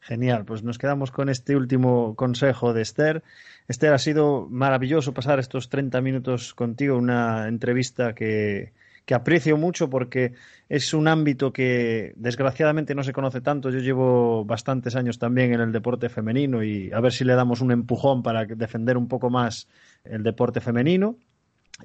Genial, 0.02 0.46
pues 0.46 0.64
nos 0.64 0.80
quedamos 0.80 1.12
con 1.12 1.30
este 1.30 1.56
último 1.56 2.16
consejo 2.16 2.74
de 2.74 2.82
Esther. 2.82 3.24
Esther, 3.68 3.94
ha 3.94 4.00
sido 4.00 4.48
maravilloso 4.50 5.14
pasar 5.14 5.38
estos 5.40 5.70
30 5.70 6.02
minutos 6.02 6.56
contigo, 6.56 6.98
una 6.98 7.48
entrevista 7.48 8.16
que, 8.16 8.74
que 9.06 9.14
aprecio 9.14 9.58
mucho 9.58 9.92
porque 9.92 10.34
es 10.70 10.96
un 10.96 11.08
ámbito 11.08 11.54
que 11.54 12.14
desgraciadamente 12.16 12.96
no 12.96 13.04
se 13.04 13.14
conoce 13.14 13.42
tanto. 13.42 13.70
Yo 13.70 13.78
llevo 13.78 14.44
bastantes 14.44 14.96
años 14.96 15.20
también 15.20 15.54
en 15.54 15.62
el 15.62 15.72
deporte 15.72 16.10
femenino 16.10 16.64
y 16.64 16.92
a 16.92 17.00
ver 17.00 17.14
si 17.14 17.24
le 17.24 17.36
damos 17.36 17.62
un 17.62 17.72
empujón 17.72 18.24
para 18.24 18.46
defender 18.46 18.98
un 18.98 19.08
poco 19.08 19.30
más 19.30 19.68
el 20.04 20.24
deporte 20.24 20.62
femenino. 20.62 21.16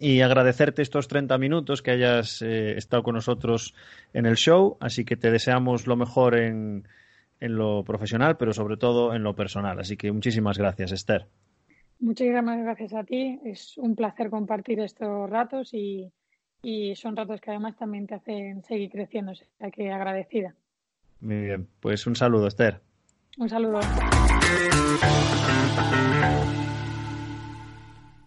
Y 0.01 0.23
agradecerte 0.23 0.81
estos 0.81 1.07
30 1.07 1.37
minutos 1.37 1.83
que 1.83 1.91
hayas 1.91 2.41
eh, 2.41 2.79
estado 2.79 3.03
con 3.03 3.15
nosotros 3.15 3.75
en 4.15 4.25
el 4.25 4.37
show. 4.37 4.79
Así 4.81 5.05
que 5.05 5.17
te 5.17 5.31
deseamos 5.31 5.87
lo 5.87 5.97
mejor 5.97 6.35
en, 6.35 6.87
en 7.41 7.57
lo 7.57 7.85
profesional, 7.85 8.37
pero 8.37 8.53
sobre 8.53 8.77
todo 8.77 9.15
en 9.15 9.23
lo 9.23 9.35
personal. 9.35 9.79
Así 9.79 9.97
que 9.97 10.13
muchísimas 10.13 10.59
gracias, 10.59 10.93
Esther. 10.93 11.27
Muchísimas 11.99 12.59
gracias 12.59 12.95
a 12.95 13.05
ti. 13.05 13.41
Es 13.45 13.79
un 13.79 13.95
placer 13.95 14.31
compartir 14.31 14.81
estos 14.81 15.29
ratos 15.31 15.73
y, 15.73 16.13
y 16.63 16.95
son 16.97 17.17
ratos 17.17 17.41
que 17.41 17.51
además 17.51 17.77
también 17.77 18.07
te 18.07 18.15
hacen 18.15 18.63
seguir 18.65 18.91
creciendo, 18.91 19.33
o 19.33 19.35
sea 19.35 19.71
que 19.71 19.91
agradecida. 19.91 20.55
Muy 21.21 21.41
bien, 21.41 21.69
pues 21.81 22.07
un 22.07 22.15
saludo, 22.15 22.47
Esther. 22.47 22.81
Un 23.39 23.49
saludo. 23.49 23.81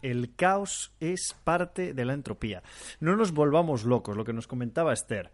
El 0.01 0.35
caos 0.35 0.93
es 0.99 1.35
parte 1.43 1.93
de 1.93 2.05
la 2.05 2.13
entropía. 2.13 2.63
No 2.99 3.15
nos 3.15 3.33
volvamos 3.33 3.83
locos, 3.83 4.15
lo 4.15 4.23
que 4.23 4.33
nos 4.33 4.47
comentaba 4.47 4.93
Esther 4.93 5.31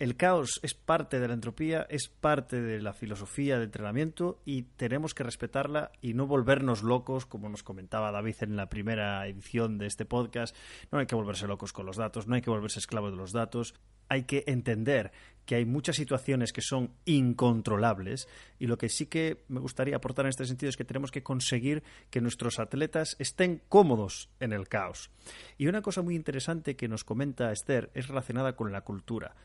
el 0.00 0.16
caos 0.16 0.60
es 0.62 0.72
parte 0.72 1.20
de 1.20 1.28
la 1.28 1.34
entropía, 1.34 1.86
es 1.90 2.08
parte 2.08 2.62
de 2.62 2.80
la 2.80 2.94
filosofía 2.94 3.58
de 3.58 3.64
entrenamiento 3.64 4.40
y 4.46 4.62
tenemos 4.62 5.12
que 5.12 5.24
respetarla 5.24 5.92
y 6.00 6.14
no 6.14 6.26
volvernos 6.26 6.82
locos, 6.82 7.26
como 7.26 7.50
nos 7.50 7.62
comentaba 7.62 8.10
David 8.10 8.36
en 8.40 8.56
la 8.56 8.70
primera 8.70 9.26
edición 9.26 9.76
de 9.76 9.86
este 9.86 10.06
podcast. 10.06 10.56
No 10.90 11.00
hay 11.00 11.06
que 11.06 11.14
volverse 11.14 11.46
locos 11.46 11.74
con 11.74 11.84
los 11.84 11.98
datos, 11.98 12.26
no 12.26 12.34
hay 12.34 12.40
que 12.40 12.48
volverse 12.48 12.78
esclavos 12.78 13.10
de 13.10 13.18
los 13.18 13.32
datos. 13.32 13.74
Hay 14.08 14.24
que 14.24 14.42
entender 14.46 15.12
que 15.44 15.56
hay 15.56 15.66
muchas 15.66 15.96
situaciones 15.96 16.54
que 16.54 16.62
son 16.62 16.94
incontrolables 17.04 18.26
y 18.58 18.68
lo 18.68 18.78
que 18.78 18.88
sí 18.88 19.04
que 19.04 19.44
me 19.48 19.60
gustaría 19.60 19.96
aportar 19.96 20.24
en 20.24 20.30
este 20.30 20.46
sentido 20.46 20.70
es 20.70 20.78
que 20.78 20.84
tenemos 20.86 21.10
que 21.10 21.22
conseguir 21.22 21.82
que 22.08 22.22
nuestros 22.22 22.58
atletas 22.58 23.16
estén 23.18 23.60
cómodos 23.68 24.30
en 24.40 24.54
el 24.54 24.66
caos. 24.66 25.10
Y 25.58 25.66
una 25.66 25.82
cosa 25.82 26.00
muy 26.00 26.16
interesante 26.16 26.74
que 26.74 26.88
nos 26.88 27.04
comenta 27.04 27.52
Esther 27.52 27.90
es 27.92 28.08
relacionada 28.08 28.56
con 28.56 28.72
la 28.72 28.80
cultura 28.80 29.36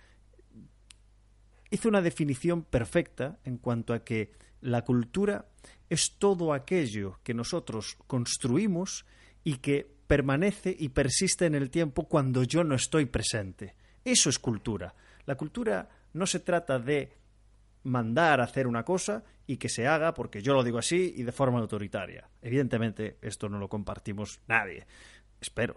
hizo 1.75 1.89
una 1.89 2.01
definición 2.01 2.63
perfecta 2.63 3.39
en 3.43 3.57
cuanto 3.57 3.93
a 3.93 4.03
que 4.03 4.31
la 4.61 4.83
cultura 4.83 5.45
es 5.89 6.15
todo 6.17 6.53
aquello 6.53 7.19
que 7.23 7.33
nosotros 7.33 7.97
construimos 8.07 9.05
y 9.43 9.57
que 9.57 9.87
permanece 10.07 10.75
y 10.77 10.89
persiste 10.89 11.45
en 11.45 11.55
el 11.55 11.69
tiempo 11.69 12.07
cuando 12.07 12.43
yo 12.43 12.63
no 12.63 12.75
estoy 12.75 13.05
presente. 13.05 13.75
Eso 14.03 14.29
es 14.29 14.39
cultura. 14.39 14.93
La 15.25 15.35
cultura 15.35 15.87
no 16.13 16.25
se 16.25 16.39
trata 16.39 16.79
de 16.79 17.11
mandar 17.83 18.39
a 18.39 18.45
hacer 18.45 18.65
una 18.67 18.83
cosa 18.83 19.23
y 19.45 19.57
que 19.57 19.69
se 19.69 19.87
haga 19.87 20.13
porque 20.13 20.41
yo 20.41 20.53
lo 20.53 20.63
digo 20.63 20.79
así 20.79 21.13
y 21.15 21.23
de 21.23 21.31
forma 21.31 21.59
autoritaria. 21.59 22.27
Evidentemente 22.41 23.17
esto 23.21 23.49
no 23.49 23.59
lo 23.59 23.69
compartimos 23.69 24.39
nadie, 24.47 24.85
espero. 25.39 25.75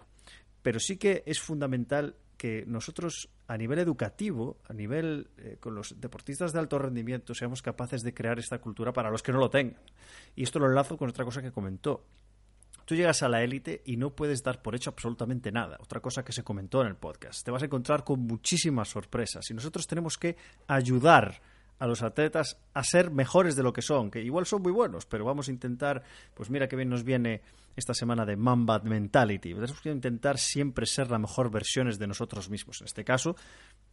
Pero 0.62 0.80
sí 0.80 0.96
que 0.96 1.22
es 1.26 1.40
fundamental 1.40 2.16
que 2.37 2.64
nosotros 2.66 3.28
a 3.48 3.56
nivel 3.56 3.78
educativo, 3.78 4.58
a 4.68 4.74
nivel 4.74 5.30
eh, 5.38 5.56
con 5.58 5.74
los 5.74 5.98
deportistas 5.98 6.52
de 6.52 6.58
alto 6.58 6.78
rendimiento, 6.78 7.34
seamos 7.34 7.62
capaces 7.62 8.02
de 8.02 8.12
crear 8.12 8.38
esta 8.38 8.58
cultura 8.58 8.92
para 8.92 9.11
los 9.11 9.22
que 9.22 9.32
no 9.32 9.38
lo 9.38 9.48
tengan. 9.48 9.80
Y 10.37 10.42
esto 10.42 10.58
lo 10.58 10.66
enlazo 10.66 10.98
con 10.98 11.08
otra 11.08 11.24
cosa 11.24 11.40
que 11.40 11.50
comentó. 11.50 12.04
Tú 12.84 12.94
llegas 12.94 13.22
a 13.22 13.28
la 13.28 13.42
élite 13.42 13.82
y 13.87 13.96
no 13.96 14.11
puedes 14.11 14.42
dar 14.42 14.62
por 14.62 14.74
hecho 14.74 14.90
absolutamente 14.90 15.50
nada. 15.50 15.78
Otra 15.80 16.00
cosa 16.00 16.24
que 16.24 16.32
se 16.32 16.44
comentó 16.44 16.82
en 16.82 16.88
el 16.88 16.96
podcast. 16.96 17.42
Te 17.44 17.50
vas 17.50 17.62
a 17.62 17.66
encontrar 17.66 18.04
con 18.04 18.20
muchísimas 18.20 18.88
sorpresas 18.88 19.50
y 19.50 19.54
nosotros 19.54 19.87
tenemos 19.87 20.18
que 20.18 20.37
ayudar 20.66 21.40
a 21.79 21.87
los 21.87 22.03
atletas 22.03 22.61
a 22.75 22.83
ser 22.83 23.11
mejores 23.11 23.57
de 23.57 23.62
lo 23.62 23.73
que 23.73 23.83
son, 23.83 24.11
que 24.11 24.23
igual 24.23 24.47
son 24.47 24.62
muy 24.62 24.73
buenos, 24.73 25.07
pero 25.07 25.25
vamos 25.25 25.49
a 25.49 25.53
intentar, 25.53 26.03
pues 26.35 26.51
mira 26.51 26.69
que 26.69 26.77
bien 26.77 26.88
nos 26.88 27.05
viene 27.05 27.43
esta 27.77 27.95
semana 27.95 28.27
de 28.27 28.37
Mamba 28.37 28.81
Mentality. 28.81 29.55
Tenemos 29.55 29.81
que 29.81 29.91
intentar 29.91 30.38
siempre 30.38 30.87
ser 30.87 31.11
la 31.11 31.19
mejor 31.19 31.51
versión 31.51 31.88
de 31.88 32.07
nosotros 32.07 32.51
mismos, 32.51 32.81
en 32.81 32.87
este 32.87 33.05
caso, 33.05 33.37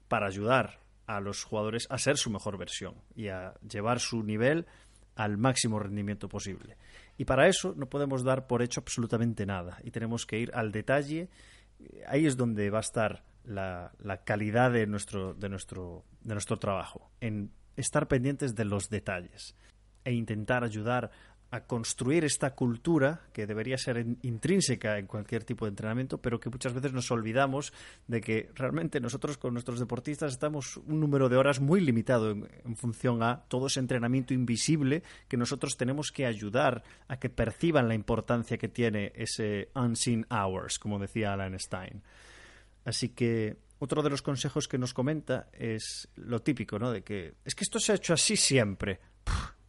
para 0.07 0.27
ayudar 0.27 0.79
a 1.05 1.19
los 1.19 1.43
jugadores 1.43 1.85
a 1.89 1.97
ser 1.99 2.17
su 2.17 2.31
mejor 2.31 2.57
versión 2.57 2.95
y 3.15 3.27
a 3.27 3.53
llevar 3.61 3.99
su 3.99 4.23
nivel 4.23 4.65
al 5.15 5.37
máximo 5.37 5.79
rendimiento 5.79 6.27
posible. 6.27 6.77
Y 7.17 7.25
para 7.25 7.47
eso 7.47 7.73
no 7.77 7.87
podemos 7.87 8.23
dar 8.23 8.47
por 8.47 8.61
hecho 8.61 8.81
absolutamente 8.81 9.45
nada 9.45 9.77
y 9.83 9.91
tenemos 9.91 10.25
que 10.25 10.39
ir 10.39 10.51
al 10.53 10.71
detalle. 10.71 11.29
Ahí 12.07 12.25
es 12.25 12.35
donde 12.37 12.69
va 12.69 12.79
a 12.79 12.81
estar 12.81 13.23
la, 13.43 13.93
la 13.99 14.23
calidad 14.23 14.71
de 14.71 14.87
nuestro, 14.87 15.33
de, 15.33 15.47
nuestro, 15.47 16.03
de 16.21 16.33
nuestro 16.33 16.57
trabajo, 16.57 17.11
en 17.21 17.51
estar 17.75 18.07
pendientes 18.07 18.55
de 18.55 18.65
los 18.65 18.89
detalles 18.89 19.55
e 20.03 20.13
intentar 20.13 20.63
ayudar 20.63 21.11
a 21.51 21.61
construir 21.61 22.25
esta 22.25 22.53
cultura 22.53 23.21
que 23.31 23.45
debería 23.45 23.77
ser 23.77 24.05
intrínseca 24.23 24.97
en 24.97 25.07
cualquier 25.07 25.43
tipo 25.43 25.65
de 25.65 25.69
entrenamiento, 25.69 26.17
pero 26.17 26.39
que 26.39 26.49
muchas 26.49 26.73
veces 26.73 26.91
nos 26.91 27.11
olvidamos 27.11 27.71
de 28.07 28.19
que 28.19 28.49
realmente 28.55 28.99
nosotros 28.99 29.37
con 29.37 29.53
nuestros 29.53 29.79
deportistas 29.79 30.33
estamos 30.33 30.77
un 30.77 30.99
número 30.99 31.29
de 31.29 31.37
horas 31.37 31.61
muy 31.61 31.81
limitado 31.81 32.31
en, 32.31 32.75
función 32.75 33.23
a 33.23 33.43
todo 33.47 33.67
ese 33.67 33.79
entrenamiento 33.79 34.33
invisible 34.33 35.03
que 35.29 35.37
nosotros 35.37 35.77
tenemos 35.77 36.11
que 36.11 36.25
ayudar 36.25 36.83
a 37.07 37.17
que 37.17 37.29
perciban 37.29 37.87
la 37.87 37.95
importancia 37.95 38.57
que 38.57 38.67
tiene 38.67 39.13
ese 39.15 39.69
unseen 39.75 40.25
hours, 40.29 40.77
como 40.77 40.99
decía 40.99 41.33
Alan 41.33 41.57
Stein. 41.57 42.01
Así 42.83 43.09
que 43.09 43.57
otro 43.85 44.03
de 44.03 44.09
los 44.09 44.21
consejos 44.21 44.67
que 44.67 44.77
nos 44.77 44.93
comenta 44.93 45.47
es 45.53 46.09
lo 46.15 46.41
típico, 46.41 46.77
¿no? 46.77 46.91
De 46.91 47.03
que 47.03 47.35
es 47.45 47.55
que 47.55 47.63
esto 47.63 47.79
se 47.79 47.93
ha 47.93 47.95
hecho 47.95 48.13
así 48.13 48.35
siempre. 48.35 48.99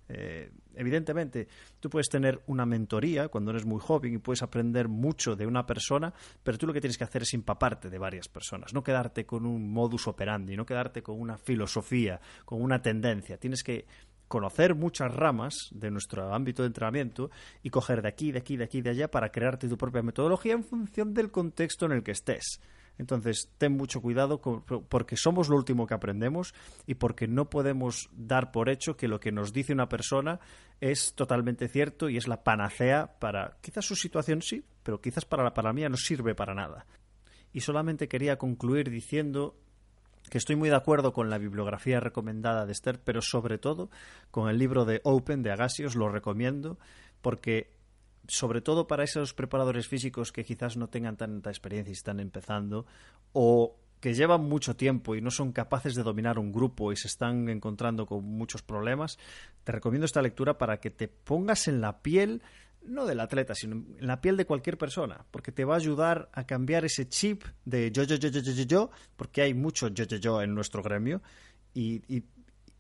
Eh, 0.09 0.53
evidentemente, 0.77 1.49
tú 1.81 1.91
puedes 1.91 2.09
tener 2.09 2.41
una 2.47 2.65
mentoría 2.65 3.27
cuando 3.29 3.51
eres 3.51 3.65
muy 3.65 3.81
joven 3.81 4.15
y 4.15 4.19
puedes 4.19 4.41
aprender 4.43 4.87
mucho 4.87 5.35
de 5.35 5.47
una 5.47 5.67
persona, 5.67 6.15
pero 6.45 6.59
tú 6.59 6.67
lo 6.67 6.73
que 6.73 6.81
tienes 6.81 6.97
que 6.97 7.03
hacer 7.03 7.23
es 7.23 7.35
empaparte 7.35 7.91
de 7.91 7.99
varias 7.99 8.29
personas, 8.29 8.73
no 8.73 8.85
quedarte 8.85 9.27
con 9.27 9.45
un 9.45 9.69
modus 9.69 10.07
operandi, 10.07 10.57
no 10.57 10.65
quedarte 10.65 11.03
con 11.03 11.21
una 11.21 11.39
filosofía, 11.39 12.21
con 12.45 12.63
una 12.63 12.81
tendencia. 12.81 13.37
Tienes 13.37 13.65
que 13.65 13.87
conocer 14.29 14.75
muchas 14.75 15.13
ramas 15.13 15.69
de 15.73 15.91
nuestro 15.91 16.33
ámbito 16.33 16.63
de 16.63 16.69
entrenamiento 16.69 17.31
y 17.63 17.71
coger 17.71 18.03
de 18.03 18.09
aquí, 18.09 18.33
de 18.33 18.39
aquí, 18.39 18.57
de 18.57 18.65
aquí, 18.65 18.83
de 18.83 18.91
allá 18.91 19.11
para 19.11 19.31
crearte 19.31 19.69
tu 19.69 19.77
propia 19.77 20.03
metodología 20.03 20.53
en 20.53 20.65
función 20.65 21.15
del 21.15 21.31
contexto 21.31 21.87
en 21.87 21.93
el 21.93 22.03
que 22.03 22.13
estés. 22.13 22.61
Entonces, 22.99 23.51
ten 23.59 23.77
mucho 23.77 24.01
cuidado 24.01 24.41
porque 24.41 25.17
somos 25.17 25.49
lo 25.49 25.57
último 25.57 25.87
que 25.87 25.95
aprendemos 25.95 26.55
y 26.87 26.95
porque 26.95 27.29
no 27.29 27.51
podemos 27.51 28.09
dar 28.13 28.53
por 28.53 28.69
hecho 28.69 28.97
que 28.97 29.09
lo 29.09 29.21
que 29.21 29.33
nos 29.33 29.53
dice 29.53 29.73
una 29.73 29.89
persona 29.89 30.41
es 30.81 31.15
totalmente 31.15 31.69
cierto 31.69 32.09
y 32.09 32.17
es 32.17 32.27
la 32.29 32.43
panacea 32.43 33.19
para 33.19 33.59
quizás 33.61 33.85
su 33.85 33.97
situación 33.97 34.43
sí, 34.43 34.65
pero 34.83 35.01
quizás 35.01 35.25
para 35.25 35.45
la, 35.45 35.53
para 35.53 35.73
mía 35.73 35.89
no 35.89 35.97
sirve 35.97 36.35
para 36.35 36.55
nada. 36.55 36.87
Y 37.53 37.61
solamente 37.61 38.09
quería 38.09 38.37
concluir 38.37 38.91
diciendo 38.91 39.57
que 40.31 40.39
estoy 40.39 40.57
muy 40.57 40.69
de 40.69 40.77
acuerdo 40.77 41.13
con 41.13 41.31
la 41.31 41.39
bibliografía 41.39 42.01
recomendada 42.01 42.67
de 42.67 42.73
Esther, 42.73 43.01
pero 43.03 43.21
sobre 43.23 43.59
todo 43.59 43.91
con 44.31 44.49
el 44.49 44.59
libro 44.59 44.85
de 44.85 45.01
Open 45.05 45.43
de 45.43 45.53
Agasios, 45.53 45.95
lo 45.95 46.09
recomiendo 46.09 46.79
porque 47.23 47.76
sobre 48.29 48.61
todo 48.61 48.87
para 48.87 49.05
esos 49.05 49.35
preparadores 49.35 49.89
físicos 49.89 50.33
que 50.33 50.45
quizás 50.45 50.77
no 50.77 50.89
tengan 50.89 51.17
tanta 51.17 51.51
experiencia 51.51 51.91
y 51.91 51.95
están 51.95 52.21
empezando, 52.21 52.87
o 53.33 53.77
que 54.01 54.15
llevan 54.15 54.45
mucho 54.45 54.77
tiempo 54.77 55.15
y 55.15 55.21
no 55.21 55.31
son 55.31 55.53
capaces 55.53 55.95
de 55.95 56.03
dominar 56.03 56.39
un 56.39 56.53
grupo 56.53 56.93
y 56.93 56.97
se 56.97 57.09
están 57.09 57.49
encontrando 57.49 58.07
con 58.07 58.25
muchos 58.25 58.63
problemas, 58.63 59.19
te 59.65 59.73
recomiendo 59.73 60.05
esta 60.05 60.23
lectura 60.23 60.59
para 60.59 60.79
que 60.79 60.91
te 60.91 61.09
pongas 61.09 61.67
en 61.69 61.81
la 61.81 62.03
piel 62.03 62.43
no 62.87 63.05
del 63.05 63.21
atleta, 63.21 63.55
sino 63.55 63.77
en 63.99 64.07
la 64.07 64.21
piel 64.21 64.37
de 64.37 64.47
cualquier 64.47 64.79
persona, 64.79 65.25
porque 65.31 65.51
te 65.51 65.65
va 65.65 65.75
a 65.75 65.79
ayudar 65.79 66.29
a 66.33 66.47
cambiar 66.47 66.85
ese 66.85 67.09
chip 67.09 67.43
de 67.65 67.91
yo, 67.91 68.05
yo, 68.05 68.17
yo, 68.17 68.29
yo, 68.29 68.41
yo, 68.41 68.63
yo, 68.63 68.91
porque 69.17 69.43
hay 69.43 69.55
mucho 69.55 69.89
yo, 69.89 70.05
yo, 70.05 70.19
yo 70.19 70.43
en 70.43 70.55
nuestro 70.55 70.83
gremio, 70.83 71.21
y, 71.75 72.03
y 72.09 72.23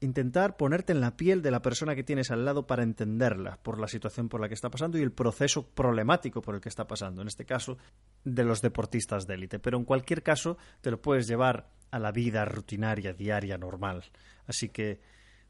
intentar 0.01 0.57
ponerte 0.57 0.93
en 0.93 1.01
la 1.01 1.17
piel 1.17 1.43
de 1.43 1.51
la 1.51 1.63
persona 1.63 1.95
que 1.95 2.05
tienes 2.05 2.31
al 2.31 2.45
lado 2.45 2.67
para 2.67 2.83
entenderla 2.83 3.59
por 3.63 3.81
la 3.81 3.89
situación 3.89 4.29
por 4.29 4.41
la 4.41 4.49
que 4.49 4.55
está 4.55 4.71
pasando 4.71 4.99
y 4.99 5.03
el 5.03 5.13
proceso 5.13 5.67
problemático 5.69 6.43
por 6.43 6.55
el 6.55 6.61
que 6.61 6.69
está 6.69 6.87
pasando, 6.87 7.23
en 7.23 7.29
este 7.29 7.47
caso, 7.47 7.79
de 8.25 8.45
los 8.45 8.61
deportistas 8.61 9.27
de 9.27 9.35
élite. 9.35 9.59
Pero 9.59 9.79
en 9.79 9.85
cualquier 9.85 10.23
caso, 10.23 10.59
te 10.81 10.91
lo 10.91 11.01
puedes 11.01 11.27
llevar 11.27 11.71
a 11.91 11.99
la 11.99 12.13
vida 12.13 12.45
rutinaria, 12.45 13.13
diaria, 13.13 13.57
normal. 13.57 14.05
Así 14.47 14.69
que, 14.69 15.01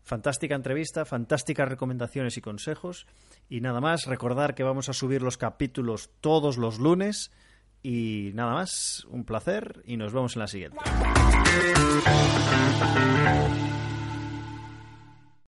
fantástica 0.02 0.54
entrevista, 0.54 1.04
fantásticas 1.04 1.68
recomendaciones 1.68 2.36
y 2.36 2.40
consejos. 2.40 3.06
Y 3.48 3.60
nada 3.60 3.80
más, 3.80 4.06
recordar 4.06 4.54
que 4.54 4.62
vamos 4.62 4.88
a 4.88 4.92
subir 4.92 5.22
los 5.22 5.38
capítulos 5.38 6.10
todos 6.20 6.56
los 6.56 6.78
lunes. 6.78 7.32
Y 7.82 8.30
nada 8.34 8.52
más, 8.52 9.04
un 9.10 9.24
placer 9.24 9.82
y 9.84 9.96
nos 9.96 10.12
vemos 10.12 10.36
en 10.36 10.40
la 10.40 10.46
siguiente. 10.46 10.78